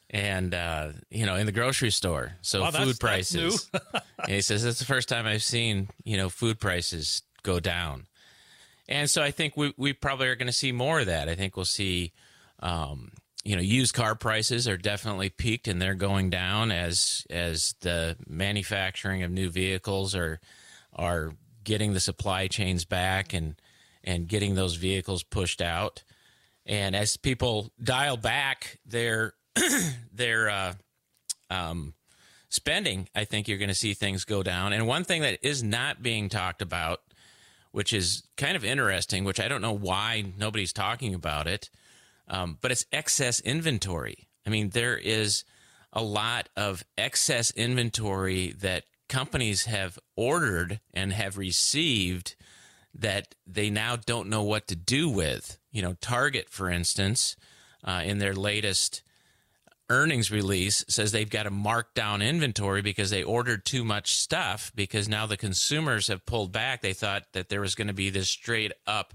And 0.09 0.53
uh, 0.53 0.91
you 1.09 1.25
know 1.25 1.35
in 1.35 1.45
the 1.45 1.51
grocery 1.51 1.91
store. 1.91 2.33
So 2.41 2.61
Wow, 2.61 2.71
food 2.71 2.87
that's 2.87 2.99
prices. 2.99 3.69
And 4.19 4.31
he 4.31 4.41
says 4.41 4.63
that's 4.63 4.79
the 4.79 4.85
first 4.85 5.09
time 5.09 5.25
i've 5.27 5.43
seen 5.43 5.89
you 6.03 6.17
know 6.17 6.29
food 6.29 6.59
prices 6.59 7.21
go 7.43 7.59
down. 7.59 8.07
And 8.89 9.09
so 9.09 9.21
i 9.21 9.31
think 9.31 9.55
we, 9.57 9.73
we 9.77 9.93
probably 9.93 10.27
are 10.27 10.35
going 10.35 10.47
to 10.47 10.53
see 10.53 10.71
more 10.71 11.01
of 11.01 11.05
that. 11.07 11.29
I 11.29 11.35
think 11.35 11.55
we'll 11.55 11.65
see 11.65 12.13
um, 12.61 13.11
you 13.47 13.55
know 13.55 13.61
used 13.61 13.93
car 13.93 14.15
prices 14.15 14.67
are 14.67 14.77
definitely 14.77 15.29
peaked 15.29 15.67
and 15.67 15.81
they're 15.81 15.95
going 15.95 16.29
down 16.29 16.71
as 16.71 17.25
as 17.29 17.75
the 17.81 18.15
manufacturing 18.27 19.23
of 19.23 19.31
new 19.31 19.49
vehicles 19.49 20.15
are 20.15 20.39
are 20.93 21.33
getting 21.63 21.93
the 21.93 21.99
supply 21.99 22.47
chains 22.47 22.85
back 22.85 23.33
and 23.33 23.55
and 24.03 24.27
getting 24.27 24.55
those 24.55 24.75
vehicles 24.75 25.23
pushed 25.23 25.61
out 25.61 26.03
and 26.65 26.95
as 26.95 27.15
people 27.15 27.71
dial 27.81 28.17
back 28.17 28.79
their 28.85 29.33
their 30.13 30.49
uh, 30.49 30.73
um, 31.49 31.93
spending, 32.49 33.07
I 33.15 33.25
think 33.25 33.47
you're 33.47 33.57
going 33.57 33.69
to 33.69 33.75
see 33.75 33.93
things 33.93 34.25
go 34.25 34.43
down. 34.43 34.73
And 34.73 34.85
one 34.85 35.03
thing 35.03 35.21
that 35.21 35.39
is 35.41 35.63
not 35.63 36.03
being 36.03 36.29
talked 36.29 36.61
about, 36.61 37.01
which 37.71 37.93
is 37.93 38.23
kind 38.35 38.55
of 38.55 38.65
interesting, 38.65 39.23
which 39.23 39.39
I 39.39 39.47
don't 39.47 39.61
know 39.61 39.73
why 39.73 40.25
nobody's 40.37 40.73
talking 40.73 41.13
about 41.13 41.47
it, 41.47 41.69
um, 42.27 42.57
but 42.61 42.71
it's 42.71 42.85
excess 42.91 43.39
inventory. 43.39 44.27
I 44.45 44.49
mean, 44.49 44.69
there 44.69 44.97
is 44.97 45.43
a 45.93 46.01
lot 46.01 46.49
of 46.55 46.83
excess 46.97 47.51
inventory 47.51 48.53
that 48.59 48.83
companies 49.09 49.65
have 49.65 49.97
ordered 50.15 50.79
and 50.93 51.13
have 51.13 51.37
received 51.37 52.35
that 52.93 53.35
they 53.45 53.69
now 53.69 53.95
don't 53.95 54.29
know 54.29 54.43
what 54.43 54.67
to 54.67 54.75
do 54.75 55.09
with. 55.09 55.57
You 55.71 55.81
know, 55.81 55.95
Target, 56.01 56.49
for 56.49 56.69
instance, 56.69 57.35
uh, 57.83 58.01
in 58.03 58.17
their 58.17 58.33
latest 58.33 59.03
earnings 59.89 60.31
release 60.31 60.83
says 60.89 61.11
they've 61.11 61.29
got 61.29 61.43
to 61.43 61.49
mark 61.49 61.93
down 61.93 62.21
inventory 62.21 62.81
because 62.81 63.09
they 63.09 63.23
ordered 63.23 63.65
too 63.65 63.85
much 63.85 64.13
stuff 64.15 64.71
because 64.75 65.07
now 65.07 65.25
the 65.25 65.37
consumers 65.37 66.07
have 66.07 66.25
pulled 66.25 66.51
back. 66.51 66.81
They 66.81 66.93
thought 66.93 67.23
that 67.33 67.49
there 67.49 67.61
was 67.61 67.75
going 67.75 67.87
to 67.87 67.93
be 67.93 68.09
this 68.09 68.29
straight 68.29 68.73
up 68.85 69.13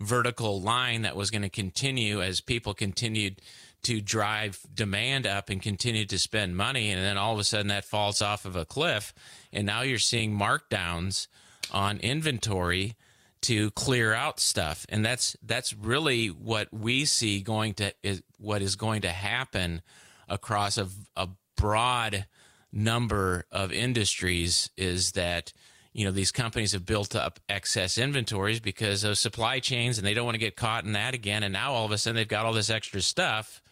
vertical 0.00 0.60
line 0.60 1.02
that 1.02 1.16
was 1.16 1.30
going 1.30 1.42
to 1.42 1.48
continue 1.48 2.22
as 2.22 2.40
people 2.40 2.74
continued 2.74 3.40
to 3.82 4.00
drive 4.00 4.60
demand 4.74 5.26
up 5.26 5.50
and 5.50 5.60
continue 5.60 6.06
to 6.06 6.18
spend 6.18 6.56
money 6.56 6.90
and 6.90 7.02
then 7.02 7.18
all 7.18 7.34
of 7.34 7.38
a 7.38 7.44
sudden 7.44 7.68
that 7.68 7.84
falls 7.84 8.22
off 8.22 8.46
of 8.46 8.56
a 8.56 8.64
cliff 8.64 9.12
and 9.52 9.66
now 9.66 9.82
you're 9.82 9.98
seeing 9.98 10.36
markdowns 10.36 11.26
on 11.70 11.98
inventory 11.98 12.96
to 13.44 13.70
clear 13.72 14.14
out 14.14 14.40
stuff. 14.40 14.86
And 14.88 15.04
that's 15.04 15.36
that's 15.42 15.74
really 15.74 16.28
what 16.28 16.72
we 16.72 17.04
see 17.04 17.42
going 17.42 17.74
to 17.74 17.92
is 18.02 18.22
what 18.38 18.62
is 18.62 18.74
going 18.74 19.02
to 19.02 19.10
happen 19.10 19.82
across 20.28 20.78
a, 20.78 20.88
a 21.14 21.28
broad 21.54 22.26
number 22.72 23.44
of 23.52 23.70
industries 23.70 24.70
is 24.78 25.12
that 25.12 25.52
you 25.94 26.04
know 26.04 26.10
these 26.10 26.30
companies 26.32 26.72
have 26.72 26.84
built 26.84 27.14
up 27.16 27.40
excess 27.48 27.96
inventories 27.96 28.60
because 28.60 29.02
of 29.04 29.16
supply 29.16 29.60
chains 29.60 29.96
and 29.96 30.06
they 30.06 30.12
don't 30.12 30.24
want 30.26 30.34
to 30.34 30.38
get 30.40 30.56
caught 30.56 30.84
in 30.84 30.92
that 30.92 31.14
again 31.14 31.42
and 31.42 31.52
now 31.54 31.72
all 31.72 31.86
of 31.86 31.92
a 31.92 31.96
sudden 31.98 32.16
they've 32.16 32.28
got 32.28 32.44
all 32.44 32.52
this 32.52 32.68
extra 32.68 33.00
stuff 33.00 33.62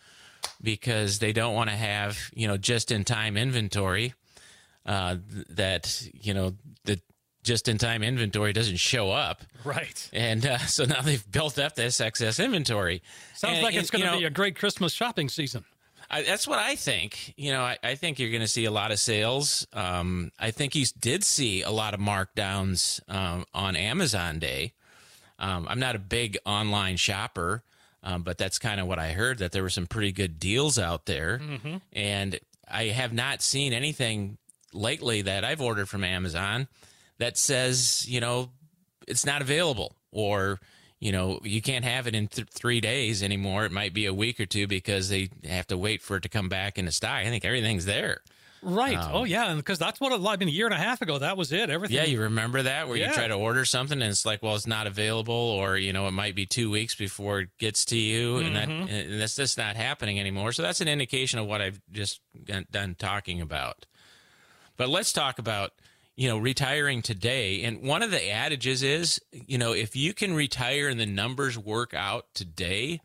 because 0.62 1.18
they 1.18 1.32
don't 1.32 1.54
want 1.54 1.68
to 1.70 1.76
have 1.76 2.18
you 2.34 2.46
know 2.48 2.56
just 2.56 2.90
in 2.90 3.04
time 3.04 3.36
inventory 3.36 4.14
uh, 4.86 5.16
that 5.50 6.08
you 6.14 6.32
know 6.34 6.54
the 6.84 7.00
just 7.44 7.68
in 7.68 7.76
time 7.78 8.02
inventory 8.04 8.52
doesn't 8.52 8.76
show 8.78 9.10
up 9.10 9.42
Right. 9.64 10.08
and 10.12 10.44
uh, 10.46 10.58
so 10.58 10.84
now 10.84 11.00
they've 11.00 11.28
built 11.30 11.58
up 11.58 11.74
this 11.74 12.00
excess 12.00 12.38
inventory 12.40 13.02
Sounds 13.34 13.54
And- 13.56 13.64
like 13.64 13.74
it's 13.74 13.90
going 13.90 14.00
you 14.02 14.06
to 14.08 14.12
know, 14.14 14.18
be 14.20 14.24
a 14.26 14.30
great 14.30 14.56
Christmas 14.56 14.92
shopping 14.92 15.28
season. 15.28 15.64
I, 16.12 16.22
that's 16.22 16.46
what 16.46 16.58
I 16.58 16.76
think. 16.76 17.32
You 17.36 17.52
know, 17.52 17.62
I, 17.62 17.78
I 17.82 17.94
think 17.94 18.18
you're 18.18 18.30
going 18.30 18.42
to 18.42 18.48
see 18.48 18.66
a 18.66 18.70
lot 18.70 18.92
of 18.92 18.98
sales. 18.98 19.66
Um, 19.72 20.30
I 20.38 20.50
think 20.50 20.74
you 20.74 20.84
did 21.00 21.24
see 21.24 21.62
a 21.62 21.70
lot 21.70 21.94
of 21.94 22.00
markdowns 22.00 23.00
um, 23.08 23.46
on 23.54 23.74
Amazon 23.76 24.38
Day. 24.38 24.74
Um, 25.38 25.66
I'm 25.68 25.80
not 25.80 25.96
a 25.96 25.98
big 25.98 26.36
online 26.44 26.96
shopper, 26.98 27.62
um, 28.02 28.22
but 28.22 28.36
that's 28.36 28.58
kind 28.58 28.78
of 28.80 28.86
what 28.86 28.98
I 28.98 29.12
heard 29.12 29.38
that 29.38 29.52
there 29.52 29.62
were 29.62 29.70
some 29.70 29.86
pretty 29.86 30.12
good 30.12 30.38
deals 30.38 30.78
out 30.78 31.06
there. 31.06 31.40
And 31.92 32.38
I 32.70 32.84
have 32.84 33.12
not 33.12 33.42
seen 33.42 33.72
anything 33.72 34.36
lately 34.74 35.22
that 35.22 35.44
I've 35.44 35.60
ordered 35.60 35.88
from 35.88 36.04
Amazon 36.04 36.68
that 37.18 37.38
says, 37.38 38.06
you 38.06 38.20
know, 38.20 38.50
it's 39.08 39.24
not 39.26 39.40
available 39.42 39.96
or 40.12 40.60
you 41.02 41.10
know 41.12 41.40
you 41.42 41.60
can't 41.60 41.84
have 41.84 42.06
it 42.06 42.14
in 42.14 42.28
th- 42.28 42.48
three 42.48 42.80
days 42.80 43.22
anymore 43.22 43.64
it 43.64 43.72
might 43.72 43.92
be 43.92 44.06
a 44.06 44.14
week 44.14 44.38
or 44.38 44.46
two 44.46 44.66
because 44.66 45.08
they 45.08 45.28
have 45.44 45.66
to 45.66 45.76
wait 45.76 46.00
for 46.00 46.16
it 46.16 46.22
to 46.22 46.28
come 46.28 46.48
back 46.48 46.78
in 46.78 46.84
the 46.84 46.92
stock 46.92 47.18
i 47.18 47.24
think 47.24 47.44
everything's 47.44 47.84
there 47.84 48.20
Right. 48.64 48.96
Um, 48.96 49.10
oh, 49.12 49.24
yeah. 49.24 49.50
And 49.50 49.58
because 49.58 49.80
that's 49.80 50.00
what 50.00 50.12
I 50.12 50.36
mean, 50.36 50.48
a 50.48 50.52
year 50.52 50.66
and 50.66 50.74
a 50.74 50.78
half 50.78 51.02
ago, 51.02 51.18
that 51.18 51.36
was 51.36 51.50
it. 51.50 51.68
Everything. 51.68 51.96
yeah 51.96 52.04
you 52.04 52.20
remember 52.20 52.62
that 52.62 52.86
where 52.86 52.96
Yeah. 52.96 53.08
you 53.08 53.14
try 53.14 53.26
to 53.26 53.34
order 53.34 53.64
something 53.64 54.00
and 54.00 54.08
it's 54.08 54.24
like 54.24 54.40
well 54.40 54.54
it's 54.54 54.68
not 54.68 54.86
available 54.86 55.34
or 55.34 55.76
you 55.76 55.92
know 55.92 56.06
it 56.06 56.12
might 56.12 56.36
be 56.36 56.46
two 56.46 56.70
weeks 56.70 56.94
before 56.94 57.40
it 57.40 57.48
gets 57.58 57.84
to 57.86 57.96
you 57.96 58.36
and 58.36 58.54
that 58.54 58.68
mm-hmm. 58.68 58.88
and 58.88 59.20
that's 59.20 59.34
just 59.34 59.58
not 59.58 59.74
happening 59.74 60.20
anymore 60.20 60.52
so 60.52 60.62
that's 60.62 60.80
an 60.80 60.86
indication 60.86 61.40
of 61.40 61.46
what 61.46 61.60
i've 61.60 61.80
just 61.90 62.20
done 62.70 62.94
talking 62.96 63.40
about 63.40 63.84
but 64.76 64.88
let's 64.88 65.12
talk 65.12 65.40
about 65.40 65.72
you 66.22 66.28
know 66.28 66.38
retiring 66.38 67.02
today. 67.02 67.64
And 67.64 67.82
one 67.82 68.00
of 68.00 68.12
the 68.12 68.30
adages 68.30 68.84
is 68.84 69.20
you 69.32 69.58
know 69.58 69.72
if 69.72 69.96
you 69.96 70.14
can 70.14 70.34
retire 70.34 70.88
and 70.88 71.00
the 71.00 71.04
numbers 71.04 71.58
work 71.58 71.94
out 71.94 72.26
today 72.32 73.00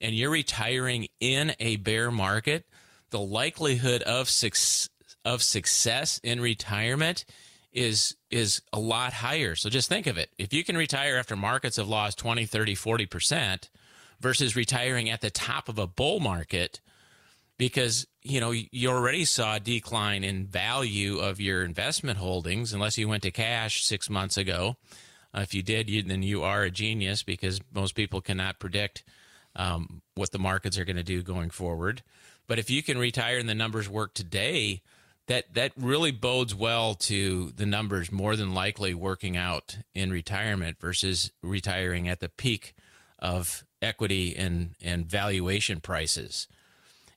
and 0.00 0.14
you're 0.14 0.30
retiring 0.30 1.08
in 1.20 1.54
a 1.60 1.76
bear 1.76 2.10
market 2.10 2.64
the 3.10 3.20
likelihood 3.20 4.00
of 4.04 4.30
success 4.30 4.88
of 5.22 5.42
success 5.42 6.18
in 6.24 6.40
retirement 6.40 7.26
is 7.74 8.16
is 8.30 8.62
a 8.72 8.80
lot 8.80 9.12
higher. 9.12 9.54
So 9.54 9.68
just 9.68 9.90
think 9.90 10.06
of 10.06 10.16
it. 10.16 10.30
If 10.38 10.54
you 10.54 10.64
can 10.64 10.76
retire 10.76 11.18
after 11.18 11.36
markets 11.36 11.76
have 11.76 11.88
lost 11.88 12.16
20 12.18 12.46
30 12.46 12.74
40% 12.74 13.68
versus 14.18 14.56
retiring 14.56 15.10
at 15.10 15.20
the 15.20 15.30
top 15.30 15.68
of 15.68 15.78
a 15.78 15.86
bull 15.86 16.20
market 16.20 16.80
because 17.58 18.06
you 18.22 18.40
know 18.40 18.50
you 18.50 18.90
already 18.90 19.24
saw 19.24 19.56
a 19.56 19.60
decline 19.60 20.24
in 20.24 20.46
value 20.46 21.18
of 21.18 21.40
your 21.40 21.64
investment 21.64 22.18
holdings 22.18 22.72
unless 22.72 22.98
you 22.98 23.08
went 23.08 23.22
to 23.24 23.30
cash 23.30 23.84
six 23.84 24.08
months 24.08 24.36
ago. 24.36 24.76
Uh, 25.34 25.40
if 25.40 25.54
you 25.54 25.62
did 25.62 25.88
you, 25.88 26.02
then 26.02 26.22
you 26.22 26.42
are 26.42 26.62
a 26.62 26.70
genius 26.70 27.22
because 27.22 27.60
most 27.74 27.94
people 27.94 28.20
cannot 28.20 28.58
predict 28.58 29.02
um, 29.56 30.02
what 30.14 30.30
the 30.30 30.38
markets 30.38 30.78
are 30.78 30.84
going 30.84 30.96
to 30.96 31.02
do 31.02 31.22
going 31.22 31.50
forward. 31.50 32.02
But 32.46 32.58
if 32.58 32.68
you 32.70 32.82
can 32.82 32.98
retire 32.98 33.38
and 33.38 33.48
the 33.48 33.54
numbers 33.54 33.88
work 33.88 34.14
today 34.14 34.82
that 35.26 35.54
that 35.54 35.72
really 35.76 36.10
bodes 36.10 36.54
well 36.54 36.94
to 36.94 37.52
the 37.56 37.66
numbers 37.66 38.10
more 38.10 38.36
than 38.36 38.54
likely 38.54 38.92
working 38.94 39.36
out 39.36 39.78
in 39.94 40.10
retirement 40.10 40.78
versus 40.80 41.30
retiring 41.42 42.08
at 42.08 42.20
the 42.20 42.28
peak 42.28 42.74
of 43.18 43.64
equity 43.80 44.34
and 44.36 44.74
and 44.82 45.06
valuation 45.06 45.80
prices 45.80 46.48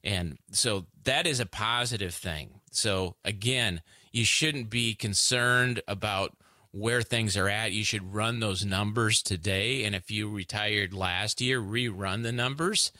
and 0.06 0.38
so 0.52 0.86
that 1.04 1.26
is 1.26 1.40
a 1.40 1.46
positive 1.46 2.14
thing. 2.14 2.62
So 2.72 3.16
again, 3.26 3.82
you 4.12 4.24
shouldn't 4.24 4.70
be 4.70 4.94
concerned 4.94 5.82
about 5.88 6.38
where 6.72 7.02
things 7.02 7.36
are 7.36 7.50
at. 7.50 7.72
You 7.72 7.84
should 7.84 8.14
run 8.14 8.40
those 8.40 8.64
numbers 8.64 9.22
today. 9.22 9.84
And 9.84 9.96
if 9.96 10.12
you 10.12 10.30
retired 10.30 10.94
last 10.94 11.42
year, 11.42 11.60
rerun 11.60 12.24
the 12.24 12.32
numbers 12.32 12.92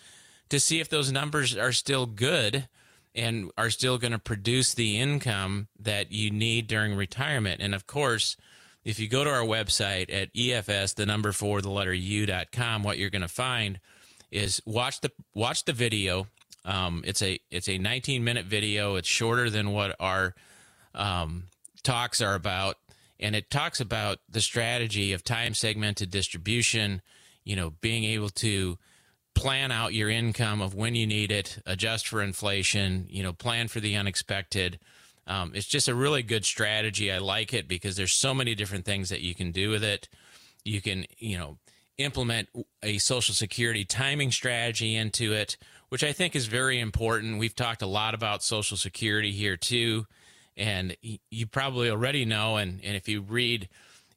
to 0.50 0.60
see 0.60 0.80
if 0.80 0.90
those 0.90 1.12
numbers 1.12 1.56
are 1.56 1.72
still 1.72 2.06
good 2.06 2.68
and 3.14 3.52
are 3.58 3.70
still 3.70 3.98
going 3.98 4.12
to 4.12 4.20
produce 4.20 4.74
the 4.74 5.00
income 5.00 5.68
that 5.80 6.12
you 6.12 6.32
need 6.32 6.68
during 6.68 6.96
retirement. 6.96 7.62
And 7.62 7.76
of 7.76 7.86
course, 7.86 8.36
if 8.84 9.00
you 9.00 9.08
go 9.08 9.24
to 9.24 9.30
our 9.30 9.46
website 9.46 10.14
at 10.14 10.34
EFS, 10.34 10.96
the 10.96 11.06
number 11.06 11.32
four, 11.32 11.62
the 11.62 11.70
letter 11.70 11.94
U.com, 11.94 12.84
what 12.84 12.98
you're 12.98 13.10
going 13.10 13.22
to 13.22 13.28
find 13.28 13.80
is 14.32 14.62
watch 14.66 15.02
the 15.02 15.12
watch 15.34 15.66
the 15.66 15.74
video. 15.74 16.28
Um, 16.66 17.04
it's 17.06 17.22
a 17.22 17.40
it's 17.52 17.70
a 17.70 17.78
19 17.78 18.24
minute 18.24 18.46
video. 18.46 18.96
It's 18.96 19.08
shorter 19.08 19.50
than 19.50 19.72
what 19.72 19.96
our 20.00 20.34
um, 20.94 21.46
talks 21.84 22.22
are 22.22 22.34
about, 22.34 22.78
and 23.20 23.36
it 23.36 23.50
talks 23.50 23.80
about 23.80 24.18
the 24.28 24.42
strategy 24.42 25.14
of 25.14 25.24
time 25.24 25.54
segmented 25.54 26.10
distribution. 26.10 27.02
You 27.44 27.56
know, 27.56 27.74
being 27.82 28.04
able 28.04 28.30
to 28.30 28.80
plan 29.36 29.72
out 29.72 29.94
your 29.94 30.10
income 30.10 30.62
of 30.62 30.74
when 30.74 30.96
you 30.96 31.06
need 31.06 31.32
it, 31.32 31.60
adjust 31.66 32.08
for 32.08 32.22
inflation. 32.22 33.06
You 33.10 33.24
know, 33.24 33.34
plan 33.34 33.68
for 33.68 33.80
the 33.80 33.96
unexpected. 33.96 34.80
Um, 35.28 35.52
it's 35.56 35.68
just 35.68 35.88
a 35.88 35.96
really 35.96 36.24
good 36.24 36.46
strategy. 36.46 37.12
I 37.12 37.18
like 37.20 37.54
it 37.54 37.68
because 37.68 37.96
there's 37.96 38.12
so 38.12 38.34
many 38.34 38.56
different 38.56 38.86
things 38.86 39.10
that 39.10 39.22
you 39.22 39.34
can 39.34 39.52
do 39.52 39.70
with 39.70 39.84
it. 39.84 40.08
You 40.64 40.82
can, 40.82 41.06
you 41.18 41.38
know, 41.38 41.58
implement 41.98 42.50
a 42.84 42.98
social 42.98 43.34
security 43.34 43.86
timing 43.86 44.32
strategy 44.32 44.96
into 44.96 45.34
it, 45.34 45.58
which 45.96 46.04
I 46.04 46.12
think 46.12 46.36
is 46.36 46.48
very 46.48 46.82
important. 46.82 47.40
We've 47.40 47.56
talked 47.56 47.82
a 47.82 47.88
lot 47.88 48.16
about 48.16 48.44
social 48.44 48.76
security 48.76 49.32
here 49.32 49.56
too, 49.56 50.06
and 50.58 50.94
you 51.32 51.48
probably 51.48 51.90
already 51.90 52.26
know. 52.26 52.58
And, 52.58 52.82
and 52.84 52.98
if 52.98 53.08
you 53.08 53.22
read 53.22 53.70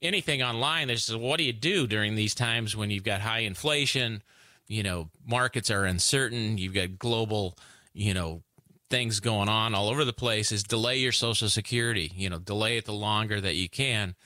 anything 0.03 0.43
online, 0.43 0.89
there's 0.89 1.15
what 1.15 1.39
do 1.39 1.45
you 1.45 1.53
do 1.53 1.87
during 1.87 2.17
these 2.17 2.35
times 2.35 2.75
when 2.75 2.91
you've 2.91 3.05
got 3.05 3.21
high 3.21 3.43
inflation? 3.43 4.25
You 4.67 4.83
know, 4.83 5.11
markets 5.25 5.71
are 5.71 5.85
uncertain. 5.85 6.59
You've 6.59 6.75
got 6.75 6.99
global, 6.99 7.57
you 7.95 8.13
know, 8.13 8.43
things 8.91 9.21
going 9.21 9.49
on 9.49 9.73
all 9.73 9.89
over 9.89 10.05
the 10.05 10.13
place. 10.13 10.51
Is 10.51 10.65
delay 10.65 10.97
your 10.97 11.13
social 11.13 11.49
security. 11.49 12.11
You 12.13 12.29
know, 12.29 12.41
delay 12.41 12.79
it 12.79 12.87
the 12.87 12.93
longer 12.93 13.41
that 13.41 13.55
you 13.55 13.69
can. 13.69 14.17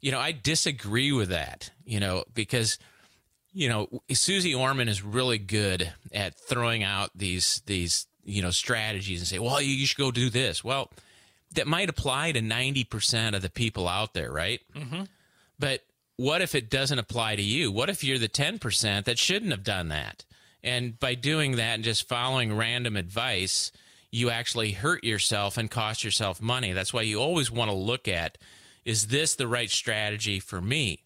You 0.00 0.10
know, 0.10 0.18
I 0.18 0.32
disagree 0.32 1.12
with 1.12 1.28
that. 1.28 1.70
You 1.84 2.00
know, 2.00 2.24
because 2.34 2.80
you 3.56 3.70
know, 3.70 3.88
Susie 4.12 4.54
Orman 4.54 4.86
is 4.86 5.02
really 5.02 5.38
good 5.38 5.90
at 6.12 6.38
throwing 6.38 6.82
out 6.82 7.08
these 7.14 7.62
these 7.64 8.06
you 8.22 8.42
know 8.42 8.50
strategies 8.50 9.20
and 9.20 9.26
say, 9.26 9.38
well, 9.38 9.62
you, 9.62 9.86
should 9.86 9.96
go 9.96 10.10
do 10.10 10.28
this. 10.28 10.62
Well, 10.62 10.90
that 11.54 11.66
might 11.66 11.88
apply 11.88 12.32
to 12.32 12.42
ninety 12.42 12.84
percent 12.84 13.34
of 13.34 13.40
the 13.40 13.48
people 13.48 13.88
out 13.88 14.12
there, 14.12 14.30
right? 14.30 14.60
Mm-hmm. 14.74 15.04
But 15.58 15.84
what 16.16 16.42
if 16.42 16.54
it 16.54 16.68
doesn't 16.68 16.98
apply 16.98 17.36
to 17.36 17.42
you? 17.42 17.72
What 17.72 17.88
if 17.88 18.04
you're 18.04 18.18
the 18.18 18.28
ten 18.28 18.58
percent 18.58 19.06
that 19.06 19.18
shouldn't 19.18 19.52
have 19.52 19.64
done 19.64 19.88
that? 19.88 20.26
And 20.62 21.00
by 21.00 21.14
doing 21.14 21.52
that 21.52 21.76
and 21.76 21.84
just 21.84 22.06
following 22.06 22.54
random 22.54 22.94
advice, 22.94 23.72
you 24.10 24.28
actually 24.28 24.72
hurt 24.72 25.02
yourself 25.02 25.56
and 25.56 25.70
cost 25.70 26.04
yourself 26.04 26.42
money. 26.42 26.72
That's 26.74 26.92
why 26.92 27.02
you 27.02 27.22
always 27.22 27.50
want 27.50 27.70
to 27.70 27.76
look 27.76 28.06
at 28.06 28.36
is 28.84 29.06
this 29.06 29.34
the 29.34 29.48
right 29.48 29.70
strategy 29.70 30.40
for 30.40 30.60
me? 30.60 31.05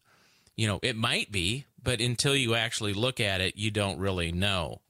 You 0.60 0.66
know, 0.66 0.78
it 0.82 0.94
might 0.94 1.32
be, 1.32 1.64
but 1.82 2.02
until 2.02 2.36
you 2.36 2.54
actually 2.54 2.92
look 2.92 3.18
at 3.18 3.40
it, 3.40 3.56
you 3.56 3.70
don't 3.70 3.98
really 3.98 4.30
know. 4.30 4.82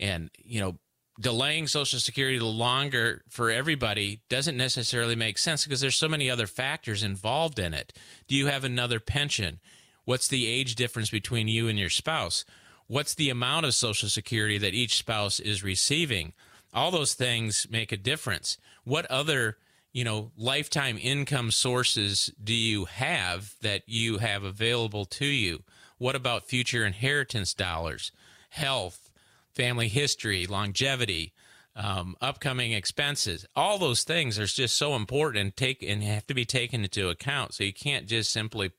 And, 0.00 0.30
you 0.38 0.58
know, 0.58 0.78
delaying 1.20 1.66
Social 1.66 1.98
Security 1.98 2.38
the 2.38 2.46
longer 2.46 3.20
for 3.28 3.50
everybody 3.50 4.22
doesn't 4.30 4.56
necessarily 4.56 5.14
make 5.16 5.36
sense 5.36 5.64
because 5.64 5.82
there's 5.82 5.98
so 5.98 6.08
many 6.08 6.30
other 6.30 6.46
factors 6.46 7.02
involved 7.02 7.58
in 7.58 7.74
it. 7.74 7.92
Do 8.26 8.36
you 8.36 8.46
have 8.46 8.64
another 8.64 9.00
pension? 9.00 9.60
What's 10.06 10.28
the 10.28 10.46
age 10.46 10.76
difference 10.76 11.10
between 11.10 11.46
you 11.46 11.68
and 11.68 11.78
your 11.78 11.90
spouse? 11.90 12.46
What's 12.86 13.14
the 13.14 13.28
amount 13.28 13.66
of 13.66 13.74
Social 13.74 14.08
Security 14.08 14.56
that 14.56 14.72
each 14.72 14.96
spouse 14.96 15.40
is 15.40 15.62
receiving? 15.62 16.32
All 16.72 16.90
those 16.90 17.12
things 17.12 17.66
make 17.70 17.92
a 17.92 17.98
difference. 17.98 18.56
What 18.84 19.04
other 19.10 19.58
you 19.98 20.04
know, 20.04 20.30
lifetime 20.36 20.96
income 20.96 21.50
sources 21.50 22.32
do 22.42 22.54
you 22.54 22.84
have 22.84 23.56
that 23.62 23.82
you 23.86 24.18
have 24.18 24.44
available 24.44 25.04
to 25.04 25.26
you? 25.26 25.64
What 25.98 26.14
about 26.14 26.46
future 26.46 26.86
inheritance 26.86 27.52
dollars, 27.52 28.12
health, 28.50 29.10
family 29.52 29.88
history, 29.88 30.46
longevity, 30.46 31.32
um, 31.74 32.14
upcoming 32.20 32.70
expenses. 32.70 33.44
All 33.56 33.76
those 33.76 34.04
things 34.04 34.38
are 34.38 34.46
just 34.46 34.76
so 34.76 34.94
important 34.94 35.42
and 35.42 35.56
take 35.56 35.82
and 35.82 36.00
have 36.04 36.28
to 36.28 36.34
be 36.34 36.44
taken 36.44 36.84
into 36.84 37.08
account. 37.08 37.54
So 37.54 37.64
you 37.64 37.72
can't 37.72 38.06
just 38.06 38.30
simply 38.30 38.70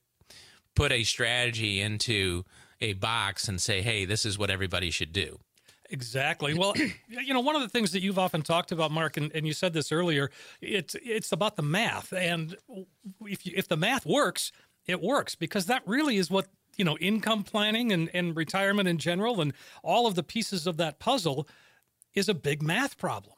put 0.73 0.93
a 0.93 1.03
strategy 1.03 1.81
into 1.81 2.45
a 2.79 2.93
box 2.93 3.49
and 3.49 3.61
say, 3.61 3.81
"Hey, 3.81 4.05
this 4.05 4.25
is 4.25 4.37
what 4.37 4.49
everybody 4.49 4.89
should 4.89 5.11
do." 5.11 5.41
Exactly. 5.89 6.53
Well, 6.53 6.73
you 7.07 7.33
know, 7.33 7.39
one 7.39 7.55
of 7.55 7.61
the 7.61 7.69
things 7.69 7.91
that 7.91 8.01
you've 8.01 8.19
often 8.19 8.41
talked 8.41 8.71
about, 8.71 8.91
Marc, 8.91 9.17
and, 9.17 9.31
and 9.33 9.45
you 9.45 9.53
said 9.53 9.73
this 9.73 9.91
earlier, 9.91 10.29
it's 10.61 10.95
it's 11.03 11.31
about 11.31 11.55
the 11.55 11.63
math, 11.63 12.13
and 12.13 12.55
if 13.25 13.45
you, 13.45 13.53
if 13.55 13.67
the 13.67 13.77
math 13.77 14.05
works, 14.05 14.51
it 14.85 15.01
works 15.01 15.35
because 15.35 15.65
that 15.65 15.81
really 15.85 16.17
is 16.17 16.29
what 16.29 16.47
you 16.77 16.85
know 16.85 16.97
income 16.99 17.43
planning 17.43 17.91
and, 17.91 18.09
and 18.13 18.35
retirement 18.35 18.87
in 18.87 18.97
general 18.97 19.41
and 19.41 19.53
all 19.83 20.07
of 20.07 20.15
the 20.15 20.23
pieces 20.23 20.67
of 20.67 20.77
that 20.77 20.99
puzzle 20.99 21.47
is 22.13 22.29
a 22.29 22.33
big 22.33 22.61
math 22.61 22.97
problem. 22.97 23.35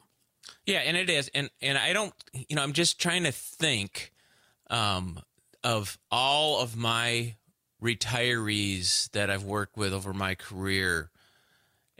Yeah, 0.66 0.78
and 0.80 0.96
it 0.96 1.08
is, 1.08 1.30
and 1.34 1.50
and 1.60 1.78
I 1.78 1.92
don't, 1.92 2.12
you 2.34 2.56
know, 2.56 2.62
I'm 2.62 2.72
just 2.72 3.00
trying 3.00 3.24
to 3.24 3.32
think 3.32 4.12
um, 4.68 5.20
of 5.64 5.98
all 6.10 6.60
of 6.60 6.76
my 6.76 7.36
retirees 7.82 9.10
that 9.10 9.30
I've 9.30 9.44
worked 9.44 9.76
with 9.76 9.92
over 9.92 10.12
my 10.12 10.34
career, 10.34 11.10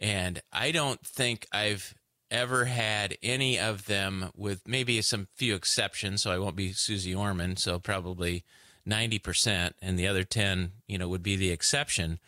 and 0.03 0.43
I 0.53 0.73
don't 0.73 1.01
think 1.07 1.47
I've 1.53 1.95
ever 2.31 2.65
had 2.65 3.17
any 3.23 3.59
of 3.59 3.87
them, 3.87 4.31
with 4.35 4.67
maybe 4.67 5.01
some 5.03 5.29
few 5.37 5.55
exceptions. 5.55 6.23
So 6.23 6.31
I 6.31 6.39
won't 6.39 6.57
be 6.57 6.73
Susie 6.73 7.15
Orman, 7.15 7.57
so 7.57 7.79
probably 7.79 8.45
ninety 8.85 9.19
percent, 9.19 9.77
and 9.81 9.99
the 9.99 10.09
other 10.09 10.25
ten, 10.25 10.73
you 10.89 10.99
know, 10.99 11.09
would 11.09 11.23
be 11.23 11.37
the 11.37 11.51
exception. 11.51 12.19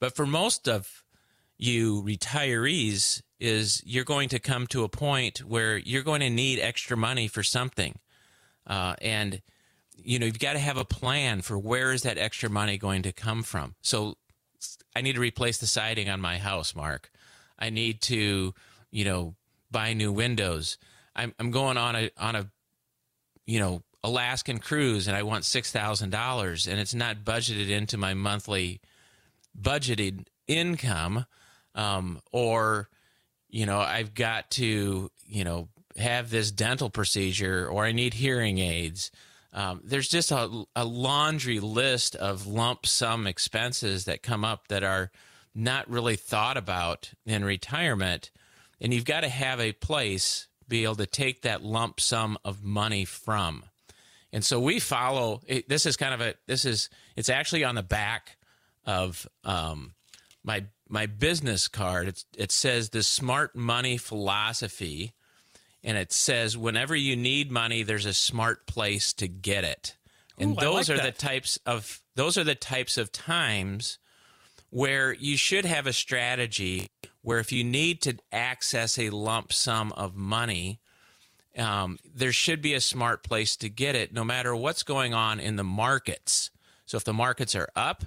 But 0.00 0.14
for 0.14 0.26
most 0.26 0.68
of 0.68 1.02
you 1.56 2.02
retirees, 2.02 3.22
is 3.40 3.82
you're 3.84 4.04
going 4.04 4.28
to 4.28 4.38
come 4.38 4.66
to 4.66 4.84
a 4.84 4.88
point 4.88 5.38
where 5.38 5.76
you're 5.78 6.02
going 6.02 6.20
to 6.20 6.30
need 6.30 6.58
extra 6.58 6.96
money 6.96 7.28
for 7.28 7.42
something, 7.42 7.98
uh, 8.66 8.94
and 9.00 9.40
you 9.96 10.18
know 10.18 10.26
you've 10.26 10.38
got 10.38 10.54
to 10.54 10.58
have 10.58 10.76
a 10.76 10.84
plan 10.84 11.42
for 11.42 11.58
where 11.58 11.92
is 11.92 12.02
that 12.02 12.18
extra 12.18 12.50
money 12.50 12.76
going 12.76 13.02
to 13.02 13.12
come 13.12 13.42
from. 13.42 13.74
So 13.82 14.16
I 14.96 15.00
need 15.00 15.14
to 15.14 15.20
replace 15.20 15.58
the 15.58 15.66
siding 15.66 16.08
on 16.08 16.20
my 16.20 16.38
house, 16.38 16.74
Marc. 16.74 17.10
I 17.58 17.70
need 17.70 18.00
to, 18.02 18.54
you 18.90 19.04
know, 19.04 19.34
buy 19.70 19.92
new 19.92 20.12
windows. 20.12 20.78
I'm 21.14 21.34
I'm 21.38 21.50
going 21.50 21.76
on 21.76 21.96
a 21.96 22.10
on 22.18 22.36
a, 22.36 22.50
you 23.46 23.58
know, 23.60 23.82
Alaskan 24.02 24.58
cruise 24.58 25.08
and 25.08 25.16
I 25.16 25.22
want 25.22 25.44
six 25.44 25.70
thousand 25.70 26.10
dollars 26.10 26.66
and 26.66 26.78
it's 26.78 26.94
not 26.94 27.24
budgeted 27.24 27.70
into 27.70 27.96
my 27.96 28.14
monthly 28.14 28.80
budgeted 29.58 30.26
income, 30.46 31.26
um, 31.74 32.20
or 32.32 32.88
you 33.48 33.66
know, 33.66 33.78
I've 33.78 34.14
got 34.14 34.50
to, 34.52 35.10
you 35.26 35.44
know, 35.44 35.68
have 35.96 36.30
this 36.30 36.50
dental 36.50 36.90
procedure 36.90 37.68
or 37.68 37.84
I 37.84 37.92
need 37.92 38.14
hearing 38.14 38.58
aids. 38.58 39.12
Um, 39.52 39.80
there's 39.84 40.08
just 40.08 40.32
a, 40.32 40.64
a 40.74 40.84
laundry 40.84 41.60
list 41.60 42.16
of 42.16 42.48
lump 42.48 42.86
sum 42.86 43.28
expenses 43.28 44.06
that 44.06 44.22
come 44.22 44.44
up 44.44 44.66
that 44.68 44.82
are 44.82 45.12
not 45.54 45.88
really 45.88 46.16
thought 46.16 46.56
about 46.56 47.12
in 47.26 47.44
retirement. 47.44 48.30
And 48.80 48.92
you've 48.92 49.04
got 49.04 49.20
to 49.20 49.28
have 49.28 49.60
a 49.60 49.72
place 49.72 50.48
be 50.68 50.84
able 50.84 50.96
to 50.96 51.06
take 51.06 51.42
that 51.42 51.62
lump 51.62 52.00
sum 52.00 52.38
of 52.44 52.62
money 52.62 53.04
from. 53.04 53.64
And 54.32 54.44
so 54.44 54.58
we 54.58 54.80
follow. 54.80 55.42
It, 55.46 55.68
this 55.68 55.86
is 55.86 55.96
kind 55.96 56.14
of 56.14 56.20
a. 56.20 56.34
This 56.46 56.64
is. 56.64 56.90
It's 57.14 57.28
actually 57.28 57.62
on 57.62 57.76
the 57.76 57.82
back 57.84 58.36
of 58.84 59.28
um, 59.44 59.94
my 60.42 60.64
my 60.88 61.06
business 61.06 61.68
card. 61.68 62.08
It's, 62.08 62.24
it 62.36 62.50
says 62.50 62.90
the 62.90 63.04
smart 63.04 63.54
money 63.54 63.96
philosophy, 63.96 65.12
and 65.84 65.96
it 65.96 66.12
says 66.12 66.56
whenever 66.56 66.96
you 66.96 67.14
need 67.14 67.52
money, 67.52 67.84
there's 67.84 68.06
a 68.06 68.14
smart 68.14 68.66
place 68.66 69.12
to 69.14 69.28
get 69.28 69.62
it. 69.62 69.96
And 70.38 70.52
Ooh, 70.52 70.60
those 70.60 70.88
like 70.88 70.98
are 70.98 71.02
that. 71.02 71.16
the 71.16 71.26
types 71.26 71.58
of 71.64 72.00
those 72.16 72.36
are 72.36 72.44
the 72.44 72.56
types 72.56 72.98
of 72.98 73.12
times 73.12 73.98
where 74.74 75.12
you 75.12 75.36
should 75.36 75.64
have 75.64 75.86
a 75.86 75.92
strategy 75.92 76.88
where 77.22 77.38
if 77.38 77.52
you 77.52 77.62
need 77.62 78.02
to 78.02 78.16
access 78.32 78.98
a 78.98 79.08
lump 79.10 79.52
sum 79.52 79.92
of 79.92 80.16
money, 80.16 80.80
um, 81.56 81.96
there 82.12 82.32
should 82.32 82.60
be 82.60 82.74
a 82.74 82.80
smart 82.80 83.22
place 83.22 83.54
to 83.54 83.68
get 83.68 83.94
it, 83.94 84.12
no 84.12 84.24
matter 84.24 84.54
what's 84.56 84.82
going 84.82 85.14
on 85.14 85.38
in 85.38 85.54
the 85.54 85.62
markets. 85.62 86.50
So 86.86 86.96
if 86.96 87.04
the 87.04 87.12
markets 87.12 87.54
are 87.54 87.68
up, 87.76 88.02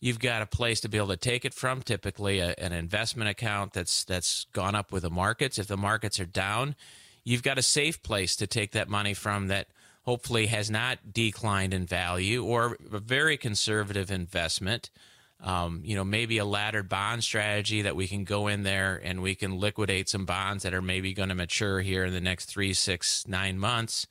you've 0.00 0.20
got 0.20 0.40
a 0.40 0.46
place 0.46 0.80
to 0.82 0.88
be 0.88 0.98
able 0.98 1.08
to 1.08 1.16
take 1.16 1.44
it 1.44 1.52
from. 1.52 1.82
Typically, 1.82 2.38
a, 2.38 2.54
an 2.58 2.72
investment 2.72 3.28
account 3.28 3.72
that's 3.72 4.04
that's 4.04 4.46
gone 4.52 4.76
up 4.76 4.92
with 4.92 5.02
the 5.02 5.10
markets. 5.10 5.58
If 5.58 5.66
the 5.66 5.76
markets 5.76 6.20
are 6.20 6.26
down, 6.26 6.76
you've 7.24 7.42
got 7.42 7.58
a 7.58 7.62
safe 7.62 8.04
place 8.04 8.36
to 8.36 8.46
take 8.46 8.70
that 8.70 8.88
money 8.88 9.14
from 9.14 9.48
that 9.48 9.66
hopefully 10.02 10.46
has 10.46 10.70
not 10.70 11.12
declined 11.12 11.74
in 11.74 11.86
value 11.86 12.44
or 12.44 12.78
a 12.92 13.00
very 13.00 13.36
conservative 13.36 14.12
investment. 14.12 14.90
Um, 15.40 15.82
you 15.84 15.94
know, 15.94 16.04
maybe 16.04 16.38
a 16.38 16.44
laddered 16.44 16.88
bond 16.88 17.22
strategy 17.22 17.82
that 17.82 17.96
we 17.96 18.08
can 18.08 18.24
go 18.24 18.46
in 18.46 18.62
there 18.62 18.98
and 19.04 19.20
we 19.20 19.34
can 19.34 19.58
liquidate 19.58 20.08
some 20.08 20.24
bonds 20.24 20.62
that 20.62 20.72
are 20.72 20.80
maybe 20.80 21.12
going 21.12 21.28
to 21.28 21.34
mature 21.34 21.80
here 21.80 22.04
in 22.04 22.14
the 22.14 22.20
next 22.20 22.46
three, 22.46 22.72
six, 22.72 23.28
nine 23.28 23.58
months 23.58 24.06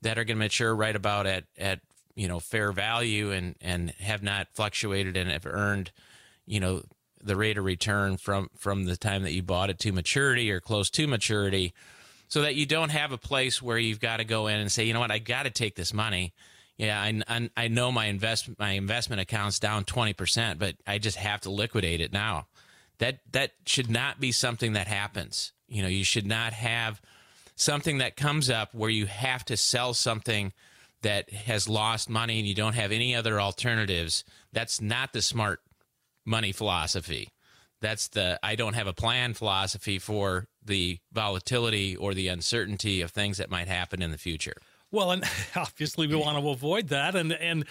that 0.00 0.18
are 0.18 0.24
going 0.24 0.38
to 0.38 0.44
mature 0.44 0.74
right 0.74 0.96
about 0.96 1.26
at, 1.26 1.44
at, 1.58 1.80
you 2.14 2.28
know, 2.28 2.40
fair 2.40 2.72
value 2.72 3.30
and, 3.30 3.56
and 3.60 3.90
have 3.98 4.22
not 4.22 4.48
fluctuated 4.54 5.16
and 5.18 5.30
have 5.30 5.44
earned, 5.44 5.90
you 6.46 6.60
know, 6.60 6.82
the 7.22 7.36
rate 7.36 7.58
of 7.58 7.64
return 7.64 8.16
from, 8.16 8.48
from 8.56 8.84
the 8.84 8.96
time 8.96 9.22
that 9.24 9.32
you 9.32 9.42
bought 9.42 9.70
it 9.70 9.78
to 9.80 9.92
maturity 9.92 10.50
or 10.50 10.60
close 10.60 10.88
to 10.88 11.06
maturity 11.06 11.74
so 12.28 12.42
that 12.42 12.54
you 12.54 12.64
don't 12.64 12.90
have 12.90 13.12
a 13.12 13.18
place 13.18 13.60
where 13.60 13.76
you've 13.76 14.00
got 14.00 14.18
to 14.18 14.24
go 14.24 14.46
in 14.46 14.60
and 14.60 14.70
say, 14.70 14.84
you 14.84 14.94
know 14.94 15.00
what, 15.00 15.10
I 15.10 15.18
got 15.18 15.42
to 15.42 15.50
take 15.50 15.74
this 15.74 15.92
money. 15.92 16.32
Yeah, 16.80 16.98
I, 16.98 17.20
I, 17.28 17.50
I 17.58 17.68
know 17.68 17.92
my 17.92 18.06
invest 18.06 18.48
my 18.58 18.70
investment 18.70 19.20
account's 19.20 19.58
down 19.58 19.84
twenty 19.84 20.14
percent, 20.14 20.58
but 20.58 20.76
I 20.86 20.96
just 20.96 21.18
have 21.18 21.42
to 21.42 21.50
liquidate 21.50 22.00
it 22.00 22.10
now. 22.10 22.46
That 23.00 23.20
that 23.32 23.50
should 23.66 23.90
not 23.90 24.18
be 24.18 24.32
something 24.32 24.72
that 24.72 24.88
happens. 24.88 25.52
You 25.68 25.82
know, 25.82 25.88
you 25.88 26.04
should 26.04 26.26
not 26.26 26.54
have 26.54 27.02
something 27.54 27.98
that 27.98 28.16
comes 28.16 28.48
up 28.48 28.74
where 28.74 28.88
you 28.88 29.04
have 29.04 29.44
to 29.44 29.58
sell 29.58 29.92
something 29.92 30.54
that 31.02 31.30
has 31.30 31.68
lost 31.68 32.08
money 32.08 32.38
and 32.38 32.48
you 32.48 32.54
don't 32.54 32.74
have 32.74 32.92
any 32.92 33.14
other 33.14 33.38
alternatives. 33.38 34.24
That's 34.54 34.80
not 34.80 35.12
the 35.12 35.20
smart 35.20 35.60
money 36.24 36.50
philosophy. 36.50 37.28
That's 37.82 38.08
the 38.08 38.40
I 38.42 38.54
don't 38.54 38.74
have 38.74 38.86
a 38.86 38.94
plan 38.94 39.34
philosophy 39.34 39.98
for 39.98 40.48
the 40.64 40.98
volatility 41.12 41.94
or 41.94 42.14
the 42.14 42.28
uncertainty 42.28 43.02
of 43.02 43.10
things 43.10 43.36
that 43.36 43.50
might 43.50 43.68
happen 43.68 44.00
in 44.00 44.12
the 44.12 44.18
future. 44.18 44.56
Well, 44.92 45.12
and 45.12 45.24
obviously 45.56 46.06
we 46.06 46.14
want 46.14 46.38
to 46.38 46.48
avoid 46.48 46.88
that. 46.88 47.14
And 47.14 47.32
and 47.32 47.64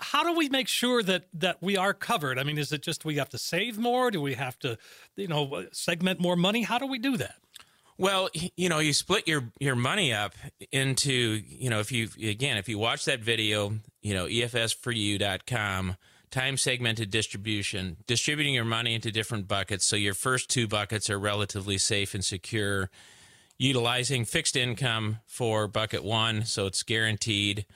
how 0.00 0.24
do 0.24 0.36
we 0.36 0.48
make 0.48 0.68
sure 0.68 1.02
that 1.02 1.24
that 1.34 1.62
we 1.62 1.76
are 1.76 1.94
covered? 1.94 2.38
I 2.38 2.42
mean, 2.44 2.58
is 2.58 2.72
it 2.72 2.82
just 2.82 3.04
we 3.04 3.16
have 3.16 3.28
to 3.30 3.38
save 3.38 3.78
more? 3.78 4.10
Do 4.10 4.20
we 4.20 4.34
have 4.34 4.58
to, 4.60 4.78
you 5.16 5.28
know, 5.28 5.66
segment 5.72 6.20
more 6.20 6.36
money? 6.36 6.62
How 6.62 6.78
do 6.78 6.86
we 6.86 6.98
do 6.98 7.16
that? 7.16 7.36
Well, 7.96 8.28
you 8.56 8.68
know, 8.68 8.78
you 8.78 8.92
split 8.92 9.26
your 9.26 9.50
your 9.58 9.74
money 9.74 10.12
up 10.12 10.34
into, 10.70 11.12
you 11.12 11.68
know, 11.68 11.80
if 11.80 11.90
you 11.90 12.08
again, 12.22 12.56
if 12.56 12.68
you 12.68 12.78
watch 12.78 13.04
that 13.06 13.20
video, 13.20 13.74
you 14.02 14.14
know, 14.14 14.26
EFS4U.com, 14.26 15.96
time 16.30 16.56
segmented 16.56 17.10
distribution, 17.10 17.96
distributing 18.06 18.54
your 18.54 18.64
money 18.64 18.94
into 18.94 19.10
different 19.10 19.48
buckets. 19.48 19.84
So 19.84 19.96
your 19.96 20.14
first 20.14 20.48
two 20.48 20.68
buckets 20.68 21.10
are 21.10 21.18
relatively 21.18 21.76
safe 21.76 22.14
and 22.14 22.24
secure. 22.24 22.88
Utilizing 23.58 24.24
fixed 24.24 24.56
income 24.56 25.18
for 25.26 25.66
bucket 25.66 26.04
one, 26.04 26.44
so 26.44 26.66
it's 26.66 26.84
guaranteed, 26.84 27.66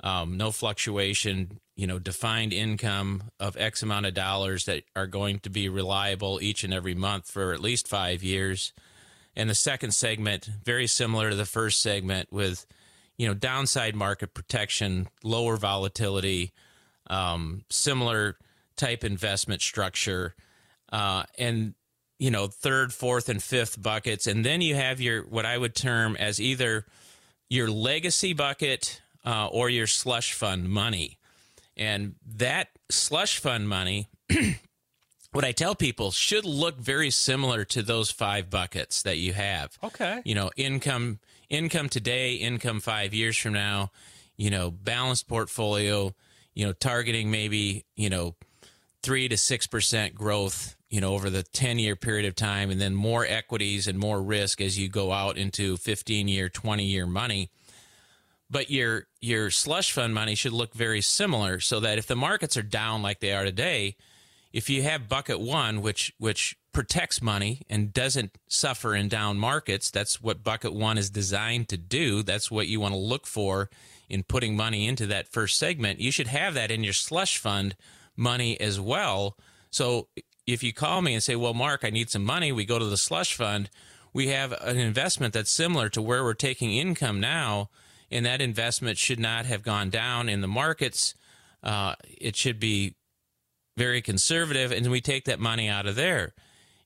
um, 0.00 0.36
no 0.36 0.50
fluctuation. 0.50 1.60
You 1.76 1.86
know, 1.86 2.00
defined 2.00 2.52
income 2.52 3.30
of 3.38 3.56
X 3.56 3.84
amount 3.84 4.06
of 4.06 4.14
dollars 4.14 4.64
that 4.64 4.82
are 4.96 5.06
going 5.06 5.38
to 5.40 5.50
be 5.50 5.68
reliable 5.68 6.40
each 6.42 6.64
and 6.64 6.74
every 6.74 6.96
month 6.96 7.30
for 7.30 7.52
at 7.52 7.60
least 7.60 7.86
five 7.86 8.24
years. 8.24 8.72
And 9.36 9.48
the 9.48 9.54
second 9.54 9.92
segment, 9.92 10.50
very 10.64 10.88
similar 10.88 11.30
to 11.30 11.36
the 11.36 11.44
first 11.44 11.80
segment, 11.80 12.32
with 12.32 12.66
you 13.16 13.28
know 13.28 13.34
downside 13.34 13.94
market 13.94 14.34
protection, 14.34 15.06
lower 15.22 15.56
volatility, 15.56 16.52
um, 17.08 17.62
similar 17.70 18.36
type 18.74 19.04
investment 19.04 19.62
structure, 19.62 20.34
uh, 20.90 21.22
and 21.38 21.74
you 22.18 22.30
know 22.30 22.46
third, 22.46 22.92
fourth, 22.92 23.28
and 23.28 23.42
fifth 23.42 23.80
buckets, 23.80 24.26
and 24.26 24.44
then 24.44 24.60
you 24.60 24.74
have 24.74 25.00
your 25.00 25.22
what 25.22 25.46
I 25.46 25.56
would 25.56 25.74
term 25.74 26.16
as 26.16 26.40
either 26.40 26.86
your 27.48 27.70
legacy 27.70 28.32
bucket 28.32 29.00
uh, 29.24 29.48
or 29.48 29.70
your 29.70 29.86
slush 29.86 30.32
fund 30.32 30.68
money, 30.68 31.18
and 31.76 32.14
that 32.36 32.68
slush 32.90 33.38
fund 33.38 33.68
money. 33.68 34.08
what 35.32 35.44
I 35.44 35.52
tell 35.52 35.74
people 35.74 36.10
should 36.10 36.44
look 36.44 36.78
very 36.78 37.10
similar 37.10 37.64
to 37.66 37.82
those 37.82 38.10
five 38.10 38.50
buckets 38.50 39.02
that 39.02 39.18
you 39.18 39.32
have. 39.34 39.78
Okay. 39.82 40.20
You 40.24 40.34
know, 40.34 40.50
income 40.56 41.18
income 41.48 41.88
today, 41.88 42.34
income 42.34 42.80
5 42.80 43.14
years 43.14 43.36
from 43.38 43.54
now, 43.54 43.90
you 44.36 44.50
know, 44.50 44.70
balanced 44.70 45.28
portfolio, 45.28 46.14
you 46.54 46.66
know, 46.66 46.72
targeting 46.72 47.30
maybe, 47.30 47.84
you 47.96 48.10
know, 48.10 48.34
three 49.02 49.28
to 49.28 49.36
six 49.36 49.66
percent 49.66 50.14
growth, 50.14 50.76
you 50.90 51.00
know, 51.00 51.14
over 51.14 51.30
the 51.30 51.42
ten 51.42 51.78
year 51.78 51.96
period 51.96 52.26
of 52.26 52.34
time, 52.34 52.70
and 52.70 52.80
then 52.80 52.94
more 52.94 53.26
equities 53.26 53.86
and 53.86 53.98
more 53.98 54.22
risk 54.22 54.60
as 54.60 54.78
you 54.78 54.88
go 54.88 55.12
out 55.12 55.36
into 55.36 55.76
fifteen 55.76 56.28
year, 56.28 56.48
twenty 56.48 56.84
year 56.84 57.06
money. 57.06 57.50
But 58.50 58.70
your 58.70 59.06
your 59.20 59.50
slush 59.50 59.92
fund 59.92 60.14
money 60.14 60.34
should 60.34 60.52
look 60.52 60.72
very 60.72 61.02
similar, 61.02 61.60
so 61.60 61.80
that 61.80 61.98
if 61.98 62.06
the 62.06 62.16
markets 62.16 62.56
are 62.56 62.62
down 62.62 63.02
like 63.02 63.20
they 63.20 63.34
are 63.34 63.44
today, 63.44 63.96
if 64.52 64.70
you 64.70 64.82
have 64.82 65.08
bucket 65.08 65.40
one, 65.40 65.82
which 65.82 66.14
which 66.18 66.56
protects 66.72 67.20
money 67.20 67.62
and 67.68 67.92
doesn't 67.92 68.38
suffer 68.48 68.94
in 68.94 69.08
down 69.08 69.36
markets, 69.36 69.90
that's 69.90 70.22
what 70.22 70.44
bucket 70.44 70.72
one 70.72 70.96
is 70.96 71.10
designed 71.10 71.68
to 71.68 71.76
do. 71.76 72.22
That's 72.22 72.50
what 72.50 72.68
you 72.68 72.80
want 72.80 72.94
to 72.94 72.98
look 72.98 73.26
for 73.26 73.68
in 74.08 74.22
putting 74.22 74.56
money 74.56 74.86
into 74.86 75.06
that 75.06 75.28
first 75.28 75.58
segment. 75.58 76.00
You 76.00 76.12
should 76.12 76.28
have 76.28 76.54
that 76.54 76.70
in 76.70 76.84
your 76.84 76.92
slush 76.92 77.36
fund 77.36 77.76
money 78.16 78.58
as 78.60 78.80
well. 78.80 79.36
So 79.70 80.08
if 80.52 80.62
you 80.62 80.72
call 80.72 81.02
me 81.02 81.14
and 81.14 81.22
say, 81.22 81.36
"Well, 81.36 81.54
Marc, 81.54 81.84
I 81.84 81.90
need 81.90 82.10
some 82.10 82.24
money," 82.24 82.52
we 82.52 82.64
go 82.64 82.78
to 82.78 82.84
the 82.84 82.96
slush 82.96 83.34
fund. 83.34 83.70
We 84.12 84.28
have 84.28 84.52
an 84.52 84.78
investment 84.78 85.34
that's 85.34 85.50
similar 85.50 85.88
to 85.90 86.02
where 86.02 86.24
we're 86.24 86.34
taking 86.34 86.74
income 86.74 87.20
now, 87.20 87.70
and 88.10 88.24
that 88.24 88.40
investment 88.40 88.98
should 88.98 89.20
not 89.20 89.46
have 89.46 89.62
gone 89.62 89.90
down 89.90 90.28
in 90.28 90.40
the 90.40 90.48
markets. 90.48 91.14
Uh, 91.62 91.94
it 92.02 92.36
should 92.36 92.58
be 92.58 92.94
very 93.76 94.02
conservative, 94.02 94.72
and 94.72 94.90
we 94.90 95.00
take 95.00 95.24
that 95.26 95.38
money 95.38 95.68
out 95.68 95.86
of 95.86 95.94
there. 95.94 96.34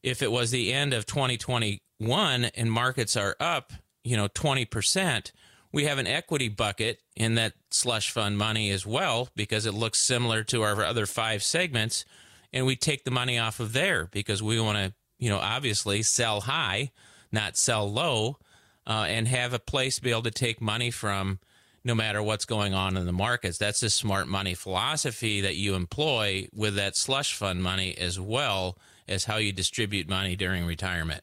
If 0.03 0.23
it 0.23 0.33
was 0.33 0.51
the 0.51 0.73
end 0.73 0.93
of 0.93 1.07
2021 1.07 2.45
and 2.45 2.73
markets 2.73 3.17
are 3.17 3.37
up, 3.39 3.73
you 4.03 4.17
know, 4.17 4.29
20%, 4.29 5.33
we 5.73 5.85
have 5.85 5.99
an 5.99 6.07
equity 6.07 6.49
bucket 6.49 7.01
in 7.17 7.35
that 7.37 7.55
slush 7.71 8.11
fund 8.11 8.37
money 8.37 8.71
as 8.71 8.85
well 8.85 9.29
because 9.35 9.65
it 9.65 9.73
looks 9.73 9.99
similar 9.99 10.45
to 10.45 10.63
our 10.63 10.85
other 10.85 11.07
five 11.07 11.43
segments. 11.43 12.05
And 12.53 12.67
we 12.67 12.77
take 12.77 13.05
the 13.05 13.11
money 13.11 13.39
off 13.39 13.61
of 13.61 13.73
there 13.73 14.09
because 14.13 14.43
we 14.43 14.61
want 14.61 14.77
to, 14.79 14.93
you 15.19 15.31
know, 15.31 15.39
obviously 15.39 16.03
sell 16.03 16.43
high, 16.43 16.91
not 17.31 17.57
sell 17.57 17.91
low, 17.91 18.39
uh, 18.87 19.07
and 19.09 19.27
have 19.29 19.53
a 19.55 19.59
place 19.59 19.97
to 19.97 20.03
be 20.03 20.11
able 20.11 20.23
to 20.25 20.31
take 20.31 20.61
money 20.61 20.91
from 20.91 21.39
no 21.85 21.95
matter 21.95 22.23
what's 22.23 22.45
going 22.45 22.75
on 22.75 22.97
in 22.97 23.07
the 23.07 23.13
markets. 23.13 23.59
That's 23.59 23.81
the 23.81 23.91
smart 23.91 24.29
money 24.29 24.55
philosophy 24.55 25.41
that 25.41 25.57
you 25.57 25.75
employ 25.75 26.49
with 26.55 26.75
that 26.77 26.97
slush 26.97 27.35
fund 27.35 27.63
money 27.63 27.97
as 27.97 28.21
well 28.21 28.79
as 29.09 29.25
how 29.25 29.37
you 29.39 29.53
distribute 29.53 30.09
money 30.09 30.37
during 30.37 30.65
retirement. 30.67 31.23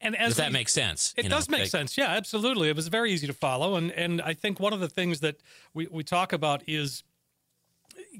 And 0.00 0.14
as 0.16 0.30
Does 0.30 0.36
that 0.36 0.48
we- 0.48 0.52
make 0.54 0.68
sense? 0.68 1.14
It 1.16 1.24
You 1.24 1.30
know, 1.30 1.36
does 1.36 1.48
make 1.48 1.60
like- 1.62 1.70
sense. 1.70 1.96
Yeah, 1.96 2.08
absolutely. 2.08 2.68
It 2.68 2.76
was 2.76 2.88
very 2.88 3.10
easy 3.12 3.26
to 3.26 3.32
follow, 3.32 3.76
and 3.76 3.90
and 3.92 4.20
I 4.20 4.34
think 4.34 4.60
one 4.60 4.72
of 4.74 4.80
the 4.80 4.88
things 4.88 5.20
that 5.20 5.36
we 5.72 5.86
we 5.90 6.04
talk 6.04 6.32
about 6.34 6.62
is 6.66 7.02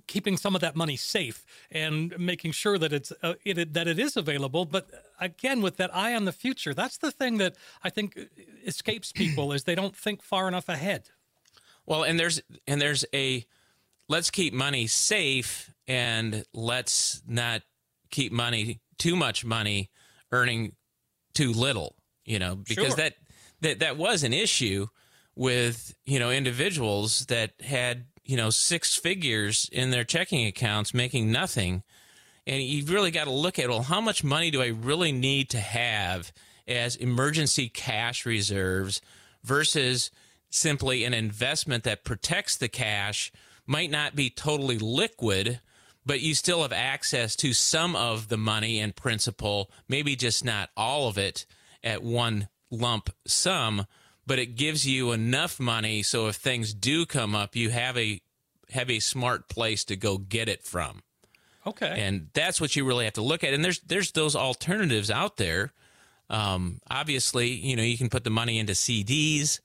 keeping 0.06 0.36
some 0.36 0.54
of 0.54 0.60
that 0.60 0.76
money 0.76 0.96
safe 0.96 1.44
and 1.70 2.18
making 2.18 2.52
sure 2.52 2.78
that 2.78 2.92
it's 2.92 3.12
uh, 3.22 3.34
it, 3.44 3.74
that 3.74 3.86
it 3.88 3.98
is 3.98 4.16
available. 4.16 4.64
But 4.64 4.90
again, 5.20 5.62
with 5.62 5.76
that 5.76 5.94
eye 5.94 6.14
on 6.14 6.24
the 6.24 6.32
future, 6.32 6.74
that's 6.74 6.98
the 6.98 7.10
thing 7.10 7.38
that 7.38 7.56
I 7.82 7.90
think 7.90 8.18
escapes 8.64 9.12
people 9.12 9.52
is 9.52 9.64
they 9.64 9.74
don't 9.74 9.96
think 9.96 10.22
far 10.22 10.48
enough 10.48 10.68
ahead. 10.68 11.10
Well, 11.86 12.02
and 12.02 12.18
there's 12.18 12.42
and 12.66 12.80
there's 12.80 13.04
a 13.14 13.44
let's 14.08 14.30
keep 14.30 14.52
money 14.52 14.86
safe 14.86 15.72
and 15.86 16.44
let's 16.52 17.22
not 17.26 17.62
keep 18.10 18.32
money 18.32 18.80
too 18.98 19.16
much 19.16 19.44
money 19.44 19.90
earning 20.32 20.72
too 21.34 21.52
little, 21.52 21.96
you 22.24 22.38
know, 22.38 22.56
because 22.56 22.88
Sure. 22.88 22.96
that 22.96 23.14
that 23.60 23.78
that 23.80 23.96
was 23.96 24.22
an 24.22 24.32
issue 24.32 24.86
with, 25.36 25.94
you 26.06 26.18
know, 26.18 26.30
individuals 26.30 27.26
that 27.26 27.52
had, 27.60 28.06
you 28.24 28.36
know, 28.36 28.50
six 28.50 28.96
figures 28.96 29.68
in 29.72 29.90
their 29.90 30.04
checking 30.04 30.46
accounts 30.46 30.94
making 30.94 31.30
nothing. 31.30 31.82
And 32.46 32.62
you've 32.62 32.90
really 32.90 33.10
got 33.10 33.24
to 33.24 33.30
look 33.30 33.58
at, 33.58 33.68
well, 33.68 33.82
how 33.82 34.00
much 34.00 34.24
money 34.24 34.50
do 34.50 34.62
I 34.62 34.68
really 34.68 35.12
need 35.12 35.50
to 35.50 35.60
have 35.60 36.32
as 36.66 36.96
emergency 36.96 37.68
cash 37.68 38.24
reserves 38.24 39.00
versus 39.42 40.10
simply 40.50 41.04
an 41.04 41.14
investment 41.14 41.84
that 41.84 42.04
protects 42.04 42.56
the 42.56 42.68
cash, 42.68 43.32
might 43.66 43.90
not 43.90 44.14
be 44.14 44.30
totally 44.30 44.78
liquid, 44.78 45.60
but 46.06 46.20
you 46.20 46.34
still 46.34 46.62
have 46.62 46.72
access 46.72 47.34
to 47.36 47.52
some 47.52 47.96
of 47.96 48.28
the 48.28 48.36
money 48.36 48.78
and 48.78 48.94
principal, 48.94 49.70
maybe 49.88 50.16
just 50.16 50.44
not 50.44 50.70
all 50.76 51.08
of 51.08 51.18
it 51.18 51.44
at 51.82 52.02
one 52.02 52.48
lump 52.70 53.10
sum, 53.26 53.86
but 54.26 54.38
it 54.38 54.56
gives 54.56 54.86
you 54.86 55.12
enough 55.12 55.60
money 55.60 56.02
so 56.02 56.28
if 56.28 56.36
things 56.36 56.72
do 56.74 57.04
come 57.06 57.34
up, 57.34 57.54
you 57.56 57.70
have 57.70 57.96
a 57.98 58.20
have 58.70 58.90
a 58.90 58.98
smart 59.00 59.48
place 59.48 59.84
to 59.84 59.96
go 59.96 60.18
get 60.18 60.48
it 60.48 60.62
from 60.64 61.02
Okay. 61.66 61.94
and 61.98 62.28
that's 62.34 62.60
what 62.60 62.74
you 62.76 62.84
really 62.84 63.04
have 63.04 63.14
to 63.14 63.22
look 63.22 63.42
at. 63.44 63.54
And 63.54 63.64
there's 63.64 63.80
there's 63.80 64.12
those 64.12 64.34
alternatives 64.36 65.10
out 65.10 65.36
there. 65.36 65.72
Um, 66.30 66.80
obviously, 66.90 67.48
you 67.48 67.76
know 67.76 67.82
you 67.82 67.96
can 67.98 68.08
put 68.10 68.24
the 68.24 68.30
money 68.30 68.58
into 68.58 68.72
CDs. 68.72 69.60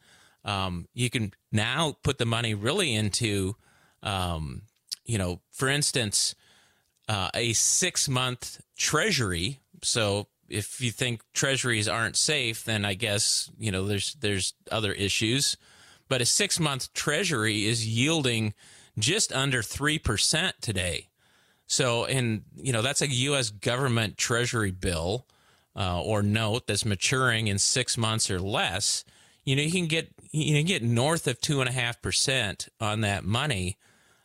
Um, 0.46 0.88
you 0.94 1.10
can 1.10 1.34
now 1.52 1.98
put 2.04 2.18
the 2.18 2.26
money 2.26 2.54
really 2.54 2.96
into, 2.96 3.56
um, 4.04 4.62
you 5.06 5.18
know, 5.18 5.42
for 5.52 5.68
instance, 5.68 6.36
uh, 7.10 7.30
a 7.34 7.52
six 7.54 8.08
month 8.08 8.62
treasury. 8.78 9.60
So 9.84 10.28
if 10.50 10.82
you 10.82 10.92
think 10.92 11.22
treasuries 11.34 11.88
aren't 11.88 12.16
safe, 12.16 12.64
then 12.64 12.86
I 12.86 12.94
guess 12.94 13.50
you 13.60 13.72
know 13.72 13.86
there's 13.86 14.16
there's 14.16 14.54
other 14.72 14.94
issues. 14.94 15.58
But 16.08 16.22
a 16.22 16.26
six 16.26 16.60
month 16.60 16.94
treasury 16.94 17.66
is 17.66 17.88
yielding 17.88 18.54
just 18.98 19.32
under 19.32 19.62
three 19.62 20.00
percent 20.00 20.56
today. 20.62 21.10
So, 21.70 22.06
and 22.06 22.42
you 22.56 22.74
know, 22.74 22.82
that's 22.82 23.04
a 23.04 23.08
U.S. 23.08 23.52
government 23.52 24.18
Treasury 24.18 24.72
bill 24.72 25.28
uh, 25.76 26.02
or 26.02 26.24
note 26.24 26.66
that's 26.66 26.84
maturing 26.84 27.48
in 27.48 27.60
six 27.60 27.96
months 27.96 28.32
or 28.32 28.40
less. 28.40 29.06
You 29.46 29.56
know, 29.56 29.62
you 29.62 29.72
can 29.72 29.86
get 29.86 30.10
you 30.32 30.56
can 30.56 30.66
get 30.66 30.84
north 30.84 31.28
of 31.28 31.40
two 31.40 31.62
and 31.62 31.70
a 31.70 31.72
half 31.72 32.02
percent 32.02 32.70
on 32.82 33.02
that 33.02 33.24
money, 33.24 33.78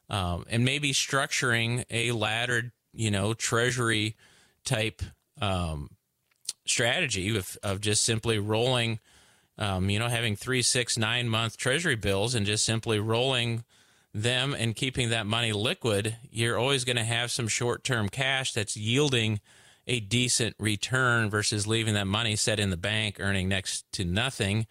um, 0.08 0.46
and 0.48 0.64
maybe 0.64 0.92
structuring 0.92 1.84
a 1.90 2.12
laddered, 2.12 2.72
you 2.94 3.10
know, 3.10 3.34
Treasury 3.34 4.16
type 4.64 5.02
um, 5.40 5.90
strategy 6.66 7.37
of, 7.37 7.59
of 7.62 7.81
just 7.81 8.05
simply 8.05 8.38
rolling, 8.38 8.98
um, 9.59 9.90
you 9.90 9.98
know, 9.98 10.09
having 10.09 10.37
three, 10.37 10.62
six, 10.62 10.96
nine 10.98 11.29
month 11.29 11.57
Treasury 11.57 11.96
bills 11.96 12.35
and 12.35 12.46
just 12.46 12.64
simply 12.64 12.98
rolling 12.98 13.64
them 14.14 14.55
and 14.55 14.77
keeping 14.77 15.11
that 15.11 15.27
money 15.27 15.53
liquid, 15.53 16.16
you're 16.31 16.59
always 16.59 16.85
going 16.85 16.96
to 16.96 17.05
have 17.05 17.31
some 17.31 17.48
short 17.48 17.83
term 17.85 18.09
cash 18.09 18.53
that's 18.53 18.77
yielding 18.77 19.40
a 19.87 20.00
decent 20.00 20.55
return 20.59 21.29
versus 21.29 21.66
leaving 21.66 21.94
that 21.94 22.07
money 22.07 22.37
set 22.37 22.59
in 22.59 22.70
the 22.70 22.77
bank 22.77 23.16
earning 23.18 23.48
next 23.48 23.90
to 23.92 24.05
nothing. 24.05 24.66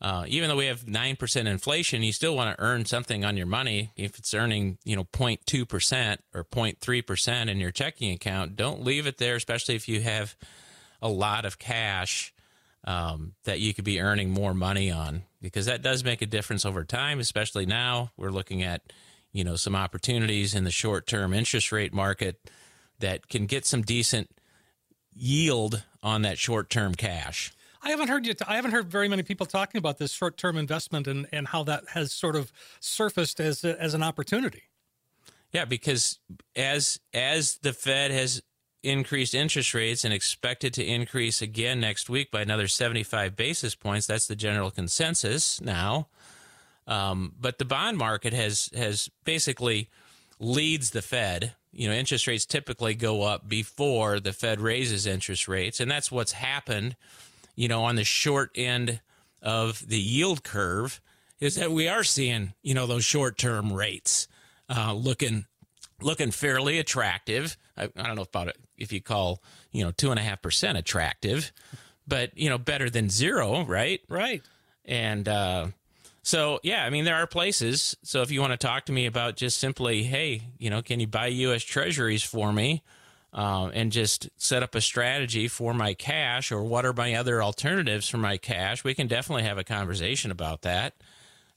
Uh, 0.00 0.24
even 0.28 0.48
though 0.48 0.56
we 0.56 0.66
have 0.66 0.84
9% 0.84 1.46
inflation, 1.46 2.02
you 2.02 2.12
still 2.12 2.36
want 2.36 2.54
to 2.54 2.62
earn 2.62 2.84
something 2.84 3.24
on 3.24 3.38
your 3.38 3.46
money. 3.46 3.90
If 3.96 4.18
it's 4.18 4.34
earning, 4.34 4.76
you 4.84 4.96
know, 4.96 5.04
0.2% 5.04 6.18
or 6.34 6.44
0.3% 6.44 7.48
in 7.48 7.58
your 7.58 7.70
checking 7.70 8.12
account, 8.12 8.54
don't 8.54 8.84
leave 8.84 9.06
it 9.06 9.16
there, 9.16 9.36
especially 9.36 9.76
if 9.76 9.88
you 9.88 10.02
have 10.02 10.36
a 11.04 11.08
lot 11.08 11.44
of 11.44 11.60
cash 11.60 12.34
um, 12.84 13.34
that 13.44 13.60
you 13.60 13.72
could 13.72 13.84
be 13.84 14.00
earning 14.00 14.30
more 14.30 14.52
money 14.52 14.90
on 14.90 15.22
because 15.40 15.66
that 15.66 15.82
does 15.82 16.02
make 16.02 16.20
a 16.20 16.26
difference 16.26 16.64
over 16.64 16.84
time 16.84 17.20
especially 17.20 17.64
now 17.66 18.10
we're 18.16 18.30
looking 18.30 18.62
at 18.64 18.92
you 19.32 19.44
know 19.44 19.54
some 19.54 19.76
opportunities 19.76 20.54
in 20.54 20.64
the 20.64 20.70
short 20.72 21.06
term 21.06 21.32
interest 21.32 21.70
rate 21.70 21.94
market 21.94 22.50
that 22.98 23.28
can 23.28 23.46
get 23.46 23.64
some 23.64 23.82
decent 23.82 24.28
yield 25.14 25.84
on 26.02 26.22
that 26.22 26.38
short 26.38 26.68
term 26.68 26.94
cash 26.94 27.52
I 27.84 27.90
haven't 27.90 28.08
heard 28.08 28.26
you. 28.26 28.32
T- 28.32 28.44
I 28.48 28.56
haven't 28.56 28.70
heard 28.70 28.90
very 28.90 29.08
many 29.08 29.22
people 29.22 29.44
talking 29.44 29.78
about 29.78 29.98
this 29.98 30.10
short-term 30.10 30.56
investment 30.56 31.06
and, 31.06 31.26
and 31.32 31.46
how 31.46 31.64
that 31.64 31.84
has 31.90 32.12
sort 32.12 32.34
of 32.34 32.50
surfaced 32.80 33.40
as 33.40 33.62
a, 33.62 33.80
as 33.80 33.92
an 33.92 34.02
opportunity. 34.02 34.62
Yeah, 35.52 35.66
because 35.66 36.18
as 36.56 36.98
as 37.12 37.58
the 37.58 37.74
Fed 37.74 38.10
has 38.10 38.42
increased 38.84 39.34
interest 39.34 39.74
rates 39.74 40.04
and 40.04 40.12
expected 40.12 40.74
to 40.74 40.84
increase 40.84 41.42
again 41.42 41.80
next 41.80 42.10
week 42.10 42.30
by 42.30 42.42
another 42.42 42.68
75 42.68 43.36
basis 43.36 43.74
points, 43.74 44.06
that's 44.06 44.26
the 44.26 44.36
general 44.36 44.70
consensus 44.70 45.60
now. 45.60 46.08
Um, 46.86 47.32
but 47.40 47.58
the 47.58 47.64
bond 47.64 47.96
market 47.96 48.32
has 48.32 48.70
has 48.74 49.10
basically 49.24 49.88
leads 50.38 50.90
the 50.90 51.02
Fed. 51.02 51.54
You 51.72 51.88
know, 51.88 51.94
interest 51.94 52.26
rates 52.26 52.46
typically 52.46 52.94
go 52.94 53.22
up 53.22 53.48
before 53.48 54.20
the 54.20 54.32
Fed 54.32 54.60
raises 54.60 55.06
interest 55.06 55.48
rates, 55.48 55.80
and 55.80 55.90
that's 55.90 56.12
what's 56.12 56.32
happened. 56.32 56.96
You 57.56 57.68
know, 57.68 57.84
on 57.84 57.96
the 57.96 58.04
short 58.04 58.50
end 58.54 59.00
of 59.40 59.86
the 59.88 59.98
yield 59.98 60.44
curve, 60.44 61.00
is 61.40 61.56
that 61.56 61.72
we 61.72 61.88
are 61.88 62.04
seeing 62.04 62.52
you 62.62 62.74
know 62.74 62.86
those 62.86 63.04
short 63.04 63.38
term 63.38 63.72
rates 63.72 64.28
uh, 64.68 64.92
looking 64.92 65.46
looking 66.00 66.30
fairly 66.30 66.78
attractive. 66.78 67.56
I, 67.76 67.84
I 67.96 68.02
don't 68.06 68.16
know 68.16 68.22
about 68.22 68.48
it 68.48 68.56
if 68.76 68.92
you 68.92 69.00
call 69.00 69.42
you 69.72 69.84
know 69.84 69.90
two 69.90 70.10
and 70.10 70.18
a 70.18 70.22
half 70.22 70.42
percent 70.42 70.78
attractive, 70.78 71.52
but 72.06 72.36
you 72.36 72.48
know 72.48 72.58
better 72.58 72.90
than 72.90 73.10
zero, 73.10 73.64
right? 73.64 74.00
Right. 74.08 74.42
And 74.84 75.26
uh, 75.28 75.68
So 76.22 76.60
yeah, 76.62 76.84
I 76.84 76.90
mean 76.90 77.04
there 77.04 77.16
are 77.16 77.26
places. 77.26 77.96
So 78.02 78.22
if 78.22 78.30
you 78.30 78.40
want 78.40 78.52
to 78.52 78.56
talk 78.66 78.86
to 78.86 78.92
me 78.92 79.06
about 79.06 79.36
just 79.36 79.58
simply, 79.58 80.04
hey, 80.04 80.42
you 80.58 80.70
know, 80.70 80.82
can 80.82 81.00
you 81.00 81.06
buy 81.06 81.26
U.S. 81.28 81.62
Treasuries 81.62 82.22
for 82.22 82.52
me, 82.52 82.82
uh, 83.32 83.70
and 83.74 83.90
just 83.92 84.28
set 84.36 84.62
up 84.62 84.74
a 84.74 84.80
strategy 84.80 85.48
for 85.48 85.74
my 85.74 85.92
cash, 85.94 86.52
or 86.52 86.62
what 86.62 86.86
are 86.86 86.92
my 86.92 87.14
other 87.14 87.42
alternatives 87.42 88.08
for 88.08 88.18
my 88.18 88.36
cash? 88.36 88.84
We 88.84 88.94
can 88.94 89.06
definitely 89.08 89.42
have 89.42 89.58
a 89.58 89.64
conversation 89.64 90.30
about 90.30 90.62
that 90.62 90.94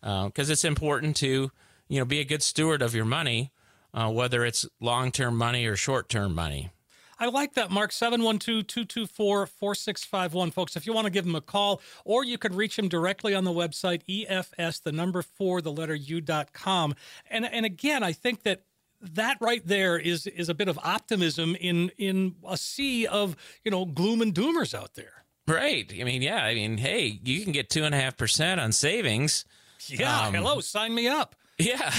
because 0.02 0.50
uh, 0.50 0.54
it's 0.54 0.66
important 0.66 1.16
to 1.18 1.52
you 1.88 2.00
know 2.00 2.06
be 2.06 2.20
a 2.20 2.26
good 2.26 2.42
steward 2.44 2.82
of 2.82 2.96
your 2.96 3.06
money, 3.06 3.52
uh, 3.94 4.12
whether 4.12 4.46
it's 4.46 4.66
long 4.80 5.12
term 5.12 5.38
money 5.38 5.66
or 5.66 5.76
short 5.76 6.10
term 6.10 6.34
money. 6.36 6.72
I 7.20 7.28
like 7.28 7.54
that, 7.56 7.72
Marc. 7.72 7.92
712 7.92 8.68
224 8.68 9.48
4651. 9.48 10.52
Folks, 10.52 10.76
if 10.76 10.86
you 10.86 10.94
want 10.94 11.06
to 11.06 11.12
give 11.12 11.26
him 11.26 11.36
a 11.36 11.42
call, 11.42 11.82
or 12.06 12.24
you 12.24 12.38
could 12.38 12.54
reach 12.54 12.78
him 12.78 12.88
directly 12.88 13.34
on 13.34 13.44
the 13.44 13.52
website, 13.52 14.04
EFS, 14.08 14.84
the 14.84 14.92
number 14.92 15.24
four, 15.24 15.62
the 15.62 15.72
letter 15.72 15.96
U.com. 15.96 16.94
And, 17.30 17.46
and 17.46 17.66
again, 17.66 18.04
I 18.04 18.14
think 18.14 18.44
that 18.44 18.62
that 19.02 19.38
right 19.40 19.66
there 19.66 19.98
is 19.98 20.26
is 20.26 20.50
a 20.50 20.56
bit 20.56 20.68
of 20.68 20.80
optimism 20.84 21.56
in 21.60 21.92
in 21.98 22.36
a 22.48 22.58
sea 22.58 23.06
of 23.06 23.36
you 23.64 23.72
know 23.72 23.86
gloom 23.86 24.22
and 24.22 24.34
doomers 24.34 24.74
out 24.74 24.96
there. 24.96 25.24
Right. 25.48 25.92
I 26.00 26.04
mean, 26.04 26.22
yeah. 26.22 26.44
I 26.44 26.56
mean, 26.56 26.78
hey, 26.78 27.20
you 27.24 27.42
can 27.42 27.54
get 27.54 27.70
two 27.70 27.84
and 27.84 27.96
a 27.96 27.98
half 27.98 28.18
percent 28.18 28.60
on 28.60 28.72
savings. 28.72 29.46
Yeah. 29.88 30.28
Um, 30.28 30.34
hello, 30.34 30.60
sign 30.60 30.94
me 30.94 31.08
up. 31.08 31.36
Yeah. 31.58 31.90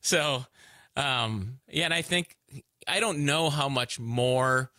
so, 0.00 0.44
um, 0.96 1.58
yeah, 1.68 1.84
and 1.84 1.94
I 1.94 2.02
think 2.02 2.36
I 2.86 3.00
don't 3.00 3.24
know 3.24 3.50
how 3.50 3.68
much 3.68 4.00
more 4.00 4.70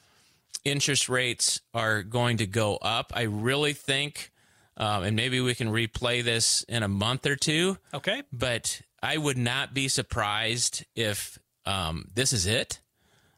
interest 0.65 1.09
rates 1.09 1.61
are 1.73 2.03
going 2.03 2.37
to 2.37 2.47
go 2.47 2.77
up. 2.77 3.11
I 3.15 3.23
really 3.23 3.73
think, 3.73 4.31
um, 4.77 5.03
and 5.03 5.15
maybe 5.15 5.39
we 5.41 5.55
can 5.55 5.69
replay 5.69 6.23
this 6.23 6.63
in 6.63 6.83
a 6.83 6.87
month 6.87 7.25
or 7.25 7.35
two. 7.35 7.77
Okay. 7.93 8.23
But 8.31 8.81
I 9.01 9.17
would 9.17 9.37
not 9.37 9.73
be 9.73 9.87
surprised 9.87 10.85
if 10.95 11.37
um, 11.65 12.07
this 12.13 12.33
is 12.33 12.45
it. 12.45 12.79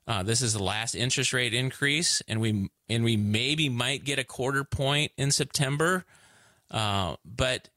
Uh, 0.07 0.21
this 0.21 0.41
is 0.41 0.53
the 0.53 0.63
last 0.63 0.93
interest 0.93 1.33
rate 1.33 1.53
increase, 1.53 2.21
and 2.27 2.39
we 2.39 2.69
and 2.87 3.03
we 3.03 3.17
maybe 3.17 3.69
might 3.69 4.03
get 4.03 4.19
a 4.19 4.23
quarter 4.23 4.63
point 4.63 5.11
in 5.17 5.31
September. 5.31 6.05
Uh, 6.69 7.15
but 7.25 7.69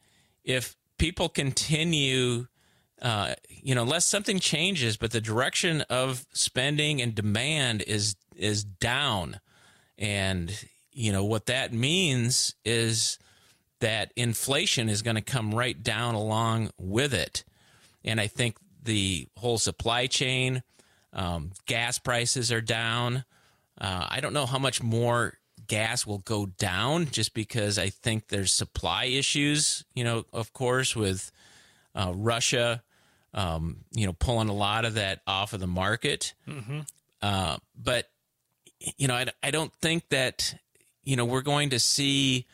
if 0.45 0.77
people 0.99 1.29
continue 1.29 2.47
uh, 3.01 3.35
you 3.49 3.75
know, 3.75 3.83
unless 3.83 4.07
something 4.07 4.41
changes, 4.41 4.97
but 4.97 5.13
the 5.13 5.21
direction 5.21 5.83
of 5.83 6.27
spending 6.33 7.01
and 7.01 7.15
demand 7.15 7.83
is 7.83 8.17
is 8.35 8.65
down, 8.65 9.41
and 9.97 10.65
you 10.93 11.13
know 11.13 11.25
what 11.25 11.47
that 11.47 11.73
means 11.73 12.55
is 12.65 13.19
that 13.81 14.13
inflation 14.17 14.89
is 14.89 15.03
going 15.03 15.15
to 15.15 15.23
come 15.23 15.55
right 15.55 15.81
down 15.81 16.15
along 16.17 16.71
with 16.77 17.15
it, 17.15 17.45
and 18.05 18.21
I 18.21 18.27
think 18.27 18.57
the 18.83 19.29
whole 19.37 19.59
supply 19.59 20.07
chain, 20.09 20.63
um, 21.13 21.53
gas 21.67 21.99
prices 21.99 22.51
are 22.51 22.61
down. 22.61 23.25
Uh, 23.81 24.07
I 24.09 24.19
don't 24.21 24.33
know 24.33 24.47
how 24.47 24.59
much 24.59 24.83
more 24.83 25.38
gas 25.69 26.07
will 26.07 26.19
go 26.19 26.47
down, 26.47 27.07
just 27.07 27.35
because 27.35 27.79
I 27.79 27.91
think 27.91 28.29
there's 28.29 28.53
supply 28.53 29.05
issues. 29.05 29.85
You 29.95 30.05
know, 30.05 30.25
of 30.33 30.53
course, 30.53 30.97
with 30.97 31.31
uh, 31.95 32.13
Russia 32.15 32.83
um, 33.35 33.85
you 33.93 34.07
know, 34.07 34.13
pulling 34.13 34.49
a 34.49 34.55
lot 34.55 34.85
of 34.85 34.95
that 34.95 35.21
off 35.27 35.53
of 35.53 35.61
the 35.61 35.67
market. 35.67 36.35
Mm-hmm. 36.47 36.81
Uh, 37.21 37.59
but 37.77 38.09
you 38.97 39.09
know, 39.09 39.15
I, 39.15 39.27
I 39.43 39.51
don't 39.51 39.73
think 39.75 40.09
that 40.11 40.55
you 41.03 41.17
know 41.17 41.25
we're 41.25 41.43
going 41.43 41.71
to 41.71 41.79
see 41.79 42.47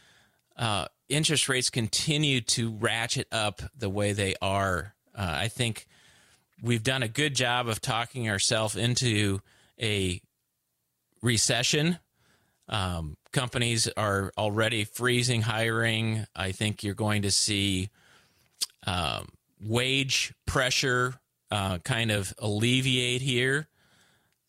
uh, 0.56 0.86
interest 1.08 1.48
rates 1.48 1.70
continue 1.70 2.40
to 2.40 2.70
ratchet 2.70 3.28
up 3.30 3.62
the 3.76 3.88
way 3.88 4.12
they 4.12 4.34
are. 4.40 4.94
Uh, 5.14 5.32
I 5.40 5.48
think 5.48 5.86
we've 6.62 6.82
done 6.82 7.02
a 7.02 7.08
good 7.08 7.34
job 7.34 7.68
of 7.68 7.80
talking 7.80 8.28
ourselves 8.28 8.76
into 8.76 9.40
a 9.80 10.20
recession. 11.22 11.98
Um, 12.68 13.16
companies 13.32 13.88
are 13.96 14.32
already 14.38 14.84
freezing 14.84 15.42
hiring. 15.42 16.26
I 16.34 16.52
think 16.52 16.82
you're 16.82 16.94
going 16.94 17.22
to 17.22 17.30
see 17.30 17.90
um, 18.86 19.28
wage 19.60 20.34
pressure 20.46 21.14
uh, 21.50 21.78
kind 21.78 22.10
of 22.10 22.34
alleviate 22.38 23.22
here 23.22 23.68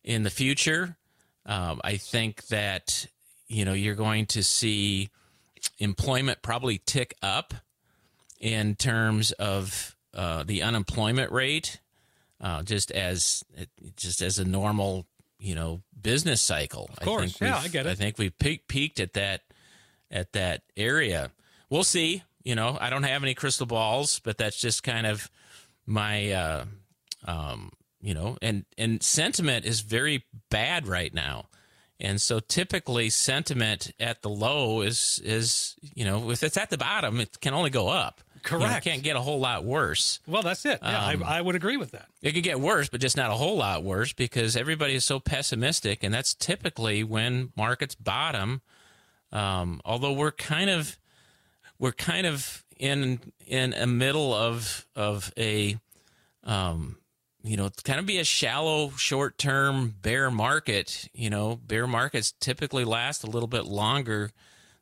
in 0.04 0.24
the 0.24 0.30
future. 0.30 0.98
Um, 1.46 1.82
I 1.84 1.98
think 1.98 2.48
that 2.48 3.08
you 3.48 3.66
know 3.66 3.74
you're 3.74 3.96
going 3.96 4.26
to 4.28 4.44
see 4.44 5.10
employment 5.78 6.42
probably 6.42 6.82
tick 6.86 7.16
up 7.22 7.54
in 8.40 8.76
terms 8.76 9.32
of 9.34 9.96
uh, 10.14 10.44
the 10.44 10.62
unemployment 10.64 11.32
rate, 11.32 11.80
uh, 12.42 12.64
just 12.64 12.92
as 12.92 13.44
just 13.96 14.22
as 14.22 14.40
a 14.40 14.46
normal 14.46 15.06
you 15.40 15.56
know 15.56 15.82
business 16.00 16.42
cycle. 16.42 16.90
Of 16.98 17.06
course, 17.06 17.42
I 17.42 17.46
yeah, 17.46 17.58
I 17.58 17.68
get 17.68 17.86
it. 17.86 17.90
I 17.90 17.96
think 17.96 18.18
we 18.18 18.30
peaked, 18.30 18.68
peaked 18.68 19.00
at 19.00 19.14
that 19.14 19.42
at 20.12 20.34
that 20.34 20.64
area. 20.78 21.32
We'll 21.70 21.84
see. 21.84 22.24
You 22.44 22.56
know, 22.56 22.78
I 22.80 22.90
don't 22.90 23.04
have 23.04 23.24
any 23.24 23.34
crystal 23.34 23.66
balls, 23.66 24.20
but 24.20 24.38
that's 24.38 24.60
just 24.60 24.84
kind 24.84 25.08
of 25.08 25.30
my, 25.88 26.32
uh, 26.32 26.66
um, 27.26 27.72
you 28.02 28.14
know, 28.14 28.38
and 28.42 28.66
and 28.78 29.02
sentiment 29.02 29.66
is 29.66 29.82
very 29.82 30.26
bad 30.52 30.88
right 30.88 31.14
now, 31.14 31.50
and 32.00 32.22
so 32.22 32.40
typically 32.40 33.10
sentiment 33.10 33.92
at 34.00 34.22
the 34.22 34.30
low 34.30 34.82
is 34.82 35.20
is 35.24 35.76
you 35.82 36.06
know 36.06 36.30
if 36.30 36.44
it's 36.44 36.58
at 36.58 36.70
the 36.70 36.78
bottom, 36.78 37.20
it 37.20 37.40
can 37.42 37.54
only 37.54 37.72
go 37.72 37.88
up. 37.88 38.22
Correct. 38.46 38.64
You 38.64 38.70
know, 38.70 38.78
it 38.78 38.84
can't 38.84 39.04
get 39.04 39.16
a 39.16 39.22
whole 39.22 39.40
lot 39.40 39.66
worse. 39.66 40.20
Well, 40.28 40.44
that's 40.44 40.66
it. 40.66 40.80
Yeah, 40.82 41.08
um, 41.08 41.24
I, 41.24 41.38
I, 41.38 41.42
would 41.42 41.56
agree 41.56 41.78
with 41.78 41.92
that. 41.92 42.06
It 42.22 42.34
could 42.34 42.44
get 42.44 42.60
worse, 42.60 42.90
but 42.90 43.02
just 43.02 43.18
not 43.18 43.32
a 43.32 43.34
whole 43.34 43.58
lot 43.58 43.84
worse 43.84 44.14
because 44.14 44.56
everybody 44.56 44.94
is 44.94 45.04
so 45.04 45.20
pessimistic, 45.20 46.04
and 46.04 46.14
that's 46.14 46.36
typically 46.36 47.04
when 47.04 47.52
markets 47.58 47.96
bottom. 47.96 48.62
Um, 49.32 49.82
although 49.84 50.14
we're 50.14 50.32
kind 50.32 50.70
of 50.70 50.98
we're 51.80 51.92
kind 51.92 52.28
of 52.28 52.64
in 52.78 53.20
in 53.48 53.74
a 53.74 53.88
middle 53.88 54.32
of 54.32 54.86
of 54.96 55.34
a 55.38 55.78
um, 56.44 56.98
you 57.44 57.58
know, 57.58 57.70
kind 57.84 58.00
of 58.00 58.06
be 58.06 58.20
a 58.20 58.24
shallow, 58.24 58.92
short 58.92 59.40
term 59.40 59.96
bear 60.04 60.30
market. 60.30 61.10
You 61.14 61.32
know, 61.32 61.60
bear 61.66 61.88
markets 61.88 62.32
typically 62.40 62.86
last 62.86 63.24
a 63.24 63.28
little 63.28 63.48
bit 63.48 63.66
longer 63.66 64.32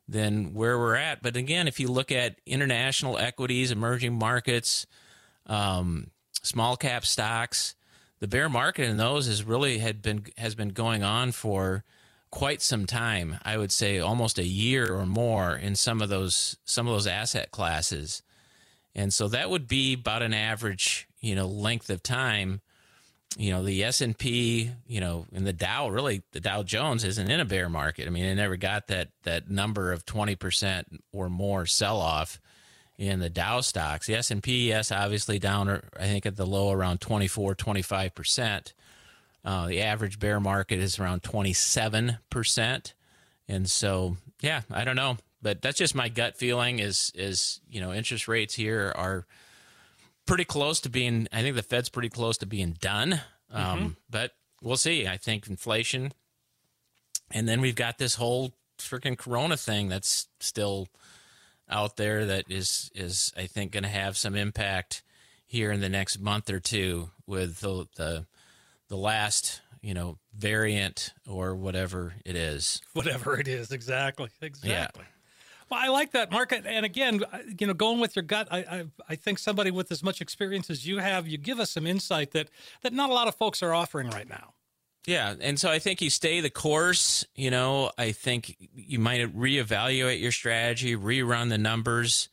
than 0.08 0.54
where 0.54 0.78
we're 0.78 0.96
at. 0.96 1.22
But 1.22 1.36
again, 1.36 1.68
if 1.68 1.80
you 1.80 1.88
look 1.88 2.12
at 2.12 2.40
international 2.46 3.18
equities, 3.18 3.70
emerging 3.70 4.18
markets, 4.18 4.86
um, 5.46 6.10
small 6.42 6.76
cap 6.76 7.04
stocks, 7.06 7.74
the 8.20 8.28
bear 8.28 8.48
market 8.48 8.88
in 8.88 8.96
those 8.96 9.26
has 9.26 9.44
really 9.44 9.78
had 9.78 10.02
been 10.02 10.24
has 10.38 10.54
been 10.54 10.70
going 10.70 11.02
on 11.02 11.32
for 11.32 11.84
quite 12.30 12.62
some 12.62 12.86
time. 12.86 13.38
I 13.44 13.56
would 13.56 13.72
say 13.72 13.98
almost 13.98 14.38
a 14.38 14.46
year 14.46 14.92
or 14.92 15.06
more 15.06 15.54
in 15.56 15.76
some 15.76 16.02
of 16.02 16.08
those 16.08 16.56
some 16.64 16.86
of 16.86 16.92
those 16.92 17.06
asset 17.06 17.50
classes. 17.50 18.22
And 18.94 19.12
so 19.12 19.28
that 19.28 19.50
would 19.50 19.66
be 19.66 19.94
about 19.94 20.22
an 20.22 20.34
average, 20.34 21.08
you 21.20 21.34
know, 21.34 21.46
length 21.46 21.90
of 21.90 22.02
time. 22.02 22.60
You 23.36 23.50
know, 23.50 23.64
the 23.64 23.82
S&P, 23.82 24.70
you 24.86 25.00
know, 25.00 25.26
and 25.34 25.44
the 25.44 25.52
Dow 25.52 25.88
really 25.88 26.22
the 26.32 26.40
Dow 26.40 26.62
Jones 26.62 27.02
isn't 27.02 27.30
in 27.30 27.40
a 27.40 27.44
bear 27.44 27.68
market. 27.68 28.06
I 28.06 28.10
mean, 28.10 28.24
it 28.24 28.36
never 28.36 28.56
got 28.56 28.86
that 28.88 29.08
that 29.24 29.50
number 29.50 29.92
of 29.92 30.06
20% 30.06 30.84
or 31.12 31.28
more 31.28 31.66
sell 31.66 31.98
off 31.98 32.40
in 32.96 33.18
the 33.18 33.30
Dow 33.30 33.60
stocks. 33.60 34.06
The 34.06 34.14
S&P 34.14 34.68
yes, 34.68 34.92
obviously 34.92 35.40
down 35.40 35.68
I 35.68 36.04
think 36.04 36.26
at 36.26 36.36
the 36.36 36.46
low 36.46 36.70
around 36.70 37.00
24 37.00 37.56
25%. 37.56 38.72
Uh, 39.44 39.66
the 39.66 39.82
average 39.82 40.18
bear 40.18 40.40
market 40.40 40.78
is 40.78 40.98
around 40.98 41.22
27%. 41.22 42.92
And 43.46 43.68
so, 43.68 44.16
yeah, 44.40 44.62
I 44.70 44.84
don't 44.84 44.96
know, 44.96 45.18
but 45.42 45.60
that's 45.60 45.76
just 45.76 45.94
my 45.94 46.08
gut 46.08 46.36
feeling 46.36 46.78
is 46.78 47.12
is, 47.14 47.60
you 47.68 47.80
know, 47.80 47.92
interest 47.92 48.26
rates 48.26 48.54
here 48.54 48.92
are 48.96 49.26
pretty 50.26 50.44
close 50.44 50.80
to 50.80 50.88
being 50.88 51.28
I 51.32 51.42
think 51.42 51.56
the 51.56 51.62
Fed's 51.62 51.88
pretty 51.88 52.08
close 52.08 52.38
to 52.38 52.46
being 52.46 52.76
done. 52.80 53.20
Um, 53.50 53.78
mm-hmm. 53.78 53.88
but 54.10 54.32
we'll 54.62 54.76
see. 54.76 55.06
I 55.06 55.16
think 55.16 55.46
inflation 55.46 56.12
and 57.30 57.48
then 57.48 57.60
we've 57.60 57.74
got 57.74 57.98
this 57.98 58.14
whole 58.14 58.54
freaking 58.78 59.16
corona 59.16 59.56
thing 59.56 59.88
that's 59.88 60.28
still 60.40 60.88
out 61.68 61.96
there 61.96 62.26
that 62.26 62.50
is 62.50 62.90
is 62.94 63.32
I 63.36 63.46
think 63.46 63.72
going 63.72 63.84
to 63.84 63.88
have 63.88 64.16
some 64.16 64.34
impact 64.34 65.02
here 65.46 65.72
in 65.72 65.80
the 65.80 65.88
next 65.88 66.18
month 66.18 66.50
or 66.50 66.60
two 66.60 67.10
with 67.26 67.60
the, 67.60 67.86
the 67.96 68.26
the 68.88 68.96
last 68.96 69.62
you 69.80 69.94
know 69.94 70.18
variant 70.36 71.14
or 71.28 71.54
whatever 71.54 72.14
it 72.24 72.36
is 72.36 72.80
whatever 72.92 73.38
it 73.38 73.48
is 73.48 73.72
exactly 73.72 74.28
exactly 74.40 75.04
yeah. 75.04 75.13
I 75.74 75.88
like 75.88 76.12
that 76.12 76.30
marc 76.30 76.52
and 76.52 76.84
again 76.84 77.22
you 77.58 77.66
know 77.66 77.74
going 77.74 78.00
with 78.00 78.16
your 78.16 78.22
gut 78.22 78.48
I, 78.50 78.58
I, 78.58 78.84
I 79.08 79.14
think 79.16 79.38
somebody 79.38 79.70
with 79.70 79.90
as 79.92 80.02
much 80.02 80.20
experience 80.20 80.70
as 80.70 80.86
you 80.86 80.98
have 80.98 81.26
you 81.26 81.38
give 81.38 81.60
us 81.60 81.70
some 81.70 81.86
insight 81.86 82.32
that 82.32 82.48
that 82.82 82.92
not 82.92 83.10
a 83.10 83.12
lot 83.12 83.28
of 83.28 83.34
folks 83.34 83.62
are 83.62 83.74
offering 83.74 84.10
right 84.10 84.28
now 84.28 84.54
yeah 85.06 85.34
and 85.40 85.58
so 85.58 85.70
i 85.70 85.78
think 85.78 86.00
you 86.00 86.10
stay 86.10 86.40
the 86.40 86.50
course 86.50 87.24
you 87.34 87.50
know 87.50 87.90
i 87.98 88.12
think 88.12 88.56
you 88.74 88.98
might 88.98 89.36
reevaluate 89.36 90.20
your 90.20 90.32
strategy 90.32 90.96
rerun 90.96 91.48
the 91.48 91.58
numbers 91.58 92.28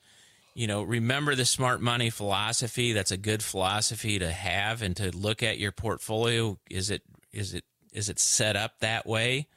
you 0.53 0.67
know, 0.67 0.81
remember 0.81 1.35
the 1.35 1.45
smart 1.45 1.81
money 1.81 2.09
philosophy. 2.09 2.91
That's 2.93 3.11
a 3.11 3.17
good 3.17 3.41
philosophy 3.41 4.19
to 4.19 4.31
have 4.31 4.81
and 4.81 4.95
to 4.97 5.15
look 5.15 5.43
at 5.43 5.59
your 5.59 5.71
portfolio. 5.71 6.57
Is 6.69 6.89
it 6.89 7.03
is 7.31 7.53
it 7.53 7.63
is 7.93 8.09
it 8.09 8.19
set 8.19 8.55
up 8.55 8.79
that 8.79 9.05
way 9.05 9.47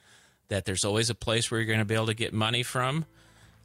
that 0.49 0.65
there's 0.65 0.85
always 0.85 1.11
a 1.11 1.15
place 1.15 1.51
where 1.51 1.61
you're 1.61 1.67
going 1.67 1.81
to 1.81 1.85
be 1.85 1.95
able 1.95 2.07
to 2.07 2.15
get 2.15 2.33
money 2.33 2.63
from? 2.63 3.07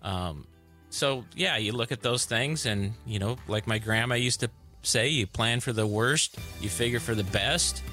Um, 0.02 0.48
so 0.90 1.26
yeah, 1.36 1.58
you 1.58 1.72
look 1.72 1.92
at 1.92 2.02
those 2.02 2.26
things, 2.26 2.66
and 2.66 2.94
you 3.06 3.20
know, 3.20 3.38
like 3.48 3.68
my 3.68 3.78
grandma 3.78 4.16
used 4.16 4.40
to 4.42 4.50
say, 4.82 5.08
you 5.10 5.28
plan 5.28 5.60
for 5.60 5.74
the 5.74 5.86
worst, 5.86 6.38
you 6.62 6.70
figure 6.70 7.00
for 7.00 7.16
the 7.16 7.24
best, 7.26 7.84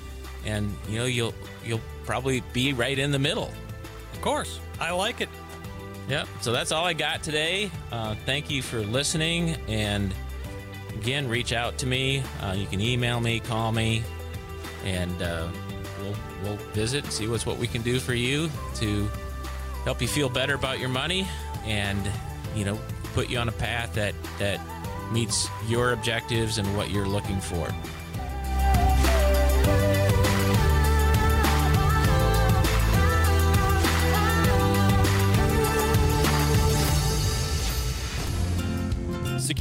and 0.44 0.74
you 0.88 0.98
know 0.98 1.04
you'll 1.04 1.34
you'll 1.64 1.80
probably 2.04 2.40
be 2.52 2.72
right 2.72 2.98
in 2.98 3.10
the 3.10 3.18
middle. 3.18 3.50
Of 4.12 4.20
course, 4.22 4.60
I 4.80 4.92
like 4.92 5.20
it. 5.20 5.28
Yep. 6.08 6.28
So 6.40 6.52
that's 6.52 6.72
all 6.72 6.84
I 6.84 6.92
got 6.92 7.22
today. 7.22 7.70
Uh, 7.90 8.14
thank 8.24 8.48
you 8.48 8.62
for 8.62 8.78
listening. 8.80 9.56
And 9.66 10.14
again, 10.94 11.28
reach 11.28 11.52
out 11.52 11.78
to 11.78 11.86
me. 11.86 12.22
Uh, 12.40 12.52
you 12.52 12.66
can 12.66 12.80
email 12.80 13.20
me, 13.20 13.40
call 13.40 13.72
me, 13.72 14.04
and 14.84 15.20
uh, 15.20 15.48
we'll, 16.00 16.14
we'll 16.44 16.56
visit, 16.72 17.06
see 17.06 17.26
what's 17.26 17.44
what 17.44 17.58
we 17.58 17.66
can 17.66 17.82
do 17.82 17.98
for 17.98 18.14
you 18.14 18.48
to 18.76 19.08
help 19.84 20.00
you 20.00 20.08
feel 20.08 20.28
better 20.28 20.54
about 20.54 20.78
your 20.78 20.88
money 20.88 21.26
and, 21.66 22.11
you 22.55 22.64
know, 22.64 22.79
put 23.14 23.29
you 23.29 23.38
on 23.38 23.48
a 23.48 23.52
path 23.52 23.94
that, 23.94 24.14
that 24.38 24.61
meets 25.12 25.48
your 25.68 25.92
objectives 25.92 26.59
and 26.59 26.76
what 26.76 26.90
you're 26.90 27.09
looking 27.09 27.40
for. 27.40 27.68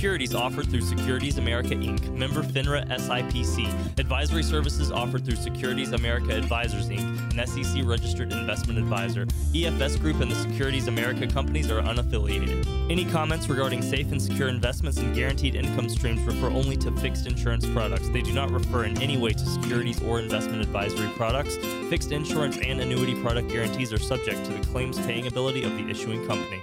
Securities 0.05 0.35
offered 0.35 0.69
through 0.69 0.81
Securities 0.81 1.39
America 1.39 1.69
Inc., 1.69 2.11
member 2.11 2.43
FINRA 2.43 2.87
SIPC. 2.89 3.97
Advisory 3.97 4.43
services 4.43 4.91
offered 4.91 5.25
through 5.25 5.35
Securities 5.35 5.93
America 5.93 6.31
Advisors 6.35 6.89
Inc., 6.89 7.33
an 7.33 7.47
SEC 7.47 7.83
registered 7.83 8.31
investment 8.31 8.77
advisor. 8.77 9.25
EFS 9.55 9.99
Group 9.99 10.21
and 10.21 10.29
the 10.29 10.35
Securities 10.35 10.87
America 10.87 11.25
companies 11.25 11.71
are 11.71 11.81
unaffiliated. 11.81 12.67
Any 12.87 13.03
comments 13.05 13.49
regarding 13.49 13.81
safe 13.81 14.11
and 14.11 14.21
secure 14.21 14.47
investments 14.47 14.99
and 14.99 15.15
guaranteed 15.15 15.55
income 15.55 15.89
streams 15.89 16.21
refer 16.21 16.51
only 16.51 16.77
to 16.77 16.91
fixed 16.97 17.25
insurance 17.25 17.65
products. 17.65 18.07
They 18.09 18.21
do 18.21 18.31
not 18.31 18.51
refer 18.51 18.83
in 18.83 19.01
any 19.01 19.17
way 19.17 19.31
to 19.31 19.39
securities 19.39 20.03
or 20.03 20.19
investment 20.19 20.61
advisory 20.61 21.09
products. 21.15 21.55
Fixed 21.89 22.11
insurance 22.11 22.59
and 22.59 22.79
annuity 22.79 23.19
product 23.23 23.49
guarantees 23.49 23.91
are 23.91 23.97
subject 23.97 24.45
to 24.45 24.53
the 24.53 24.63
claims 24.67 24.99
paying 24.99 25.25
ability 25.25 25.63
of 25.63 25.71
the 25.71 25.89
issuing 25.89 26.23
company. 26.27 26.61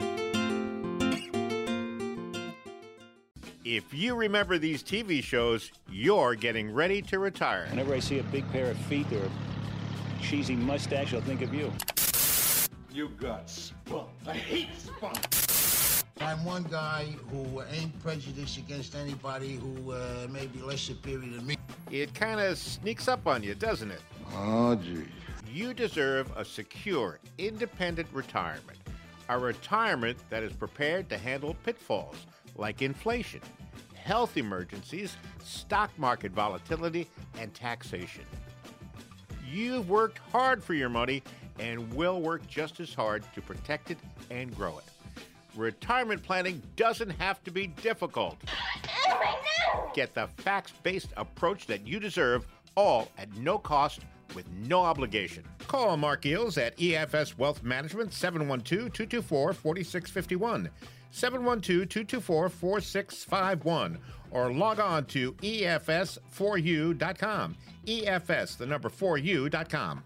If 3.84 3.98
you 3.98 4.14
remember 4.14 4.58
these 4.58 4.80
TV 4.82 5.22
shows, 5.22 5.72
you're 5.90 6.36
getting 6.36 6.72
ready 6.72 7.02
to 7.02 7.18
retire. 7.18 7.66
Whenever 7.68 7.94
I 7.94 7.98
see 7.98 8.20
a 8.20 8.22
big 8.22 8.50
pair 8.52 8.70
of 8.70 8.76
feet 8.78 9.12
or 9.12 9.24
a 9.24 10.22
cheesy 10.22 10.54
mustache, 10.54 11.12
I'll 11.12 11.20
think 11.20 11.42
of 11.42 11.52
you. 11.52 11.70
You 12.92 13.08
got 13.08 13.50
spunk. 13.50 14.08
I 14.26 14.34
hate 14.34 14.68
spunk. 14.78 15.18
I'm 16.20 16.44
one 16.44 16.62
guy 16.62 17.08
who 17.30 17.62
ain't 17.72 18.00
prejudiced 18.00 18.56
against 18.56 18.94
anybody 18.94 19.56
who 19.56 19.92
uh, 19.92 20.28
may 20.30 20.46
be 20.46 20.60
less 20.60 20.80
superior 20.80 21.28
than 21.28 21.44
me. 21.44 21.58
It 21.90 22.14
kind 22.14 22.40
of 22.40 22.56
sneaks 22.58 23.08
up 23.08 23.26
on 23.26 23.42
you, 23.42 23.56
doesn't 23.56 23.90
it? 23.90 24.00
Oh, 24.36 24.76
gee. 24.76 25.04
You 25.52 25.74
deserve 25.74 26.30
a 26.36 26.44
secure, 26.44 27.18
independent 27.36 28.08
retirement. 28.12 28.78
A 29.28 29.38
retirement 29.38 30.18
that 30.30 30.44
is 30.44 30.52
prepared 30.52 31.08
to 31.08 31.18
handle 31.18 31.56
pitfalls 31.64 32.26
like 32.56 32.82
inflation, 32.82 33.40
health 33.94 34.36
emergencies, 34.36 35.16
stock 35.42 35.90
market 35.98 36.32
volatility, 36.32 37.08
and 37.38 37.52
taxation. 37.54 38.24
You've 39.50 39.88
worked 39.88 40.18
hard 40.30 40.62
for 40.62 40.74
your 40.74 40.88
money 40.88 41.22
and 41.58 41.92
will 41.92 42.20
work 42.20 42.46
just 42.46 42.80
as 42.80 42.94
hard 42.94 43.24
to 43.34 43.42
protect 43.42 43.90
it 43.90 43.98
and 44.30 44.54
grow 44.56 44.78
it. 44.78 44.84
Retirement 45.54 46.22
planning 46.22 46.62
doesn't 46.76 47.10
have 47.10 47.42
to 47.44 47.50
be 47.50 47.66
difficult. 47.66 48.38
Get 49.94 50.14
the 50.14 50.28
facts 50.38 50.72
based 50.82 51.10
approach 51.16 51.66
that 51.66 51.86
you 51.86 52.00
deserve, 52.00 52.46
all 52.74 53.08
at 53.18 53.34
no 53.36 53.58
cost 53.58 54.00
with 54.34 54.50
no 54.66 54.80
obligation. 54.80 55.44
Call 55.68 55.96
Marc 55.98 56.22
Geels 56.22 56.56
at 56.56 56.76
EFS 56.78 57.36
Wealth 57.36 57.62
Management 57.62 58.14
712 58.14 58.92
224 58.92 59.52
4651. 59.52 60.70
712 61.12 61.88
224 61.88 62.48
4651 62.48 63.98
or 64.33 64.53
log 64.53 64.81
on 64.81 65.05
to 65.07 65.35
EFS4U.com. 65.35 67.57
EFS, 67.87 68.57
the 68.57 68.66
number 68.66 68.88
4U.com. 68.88 70.03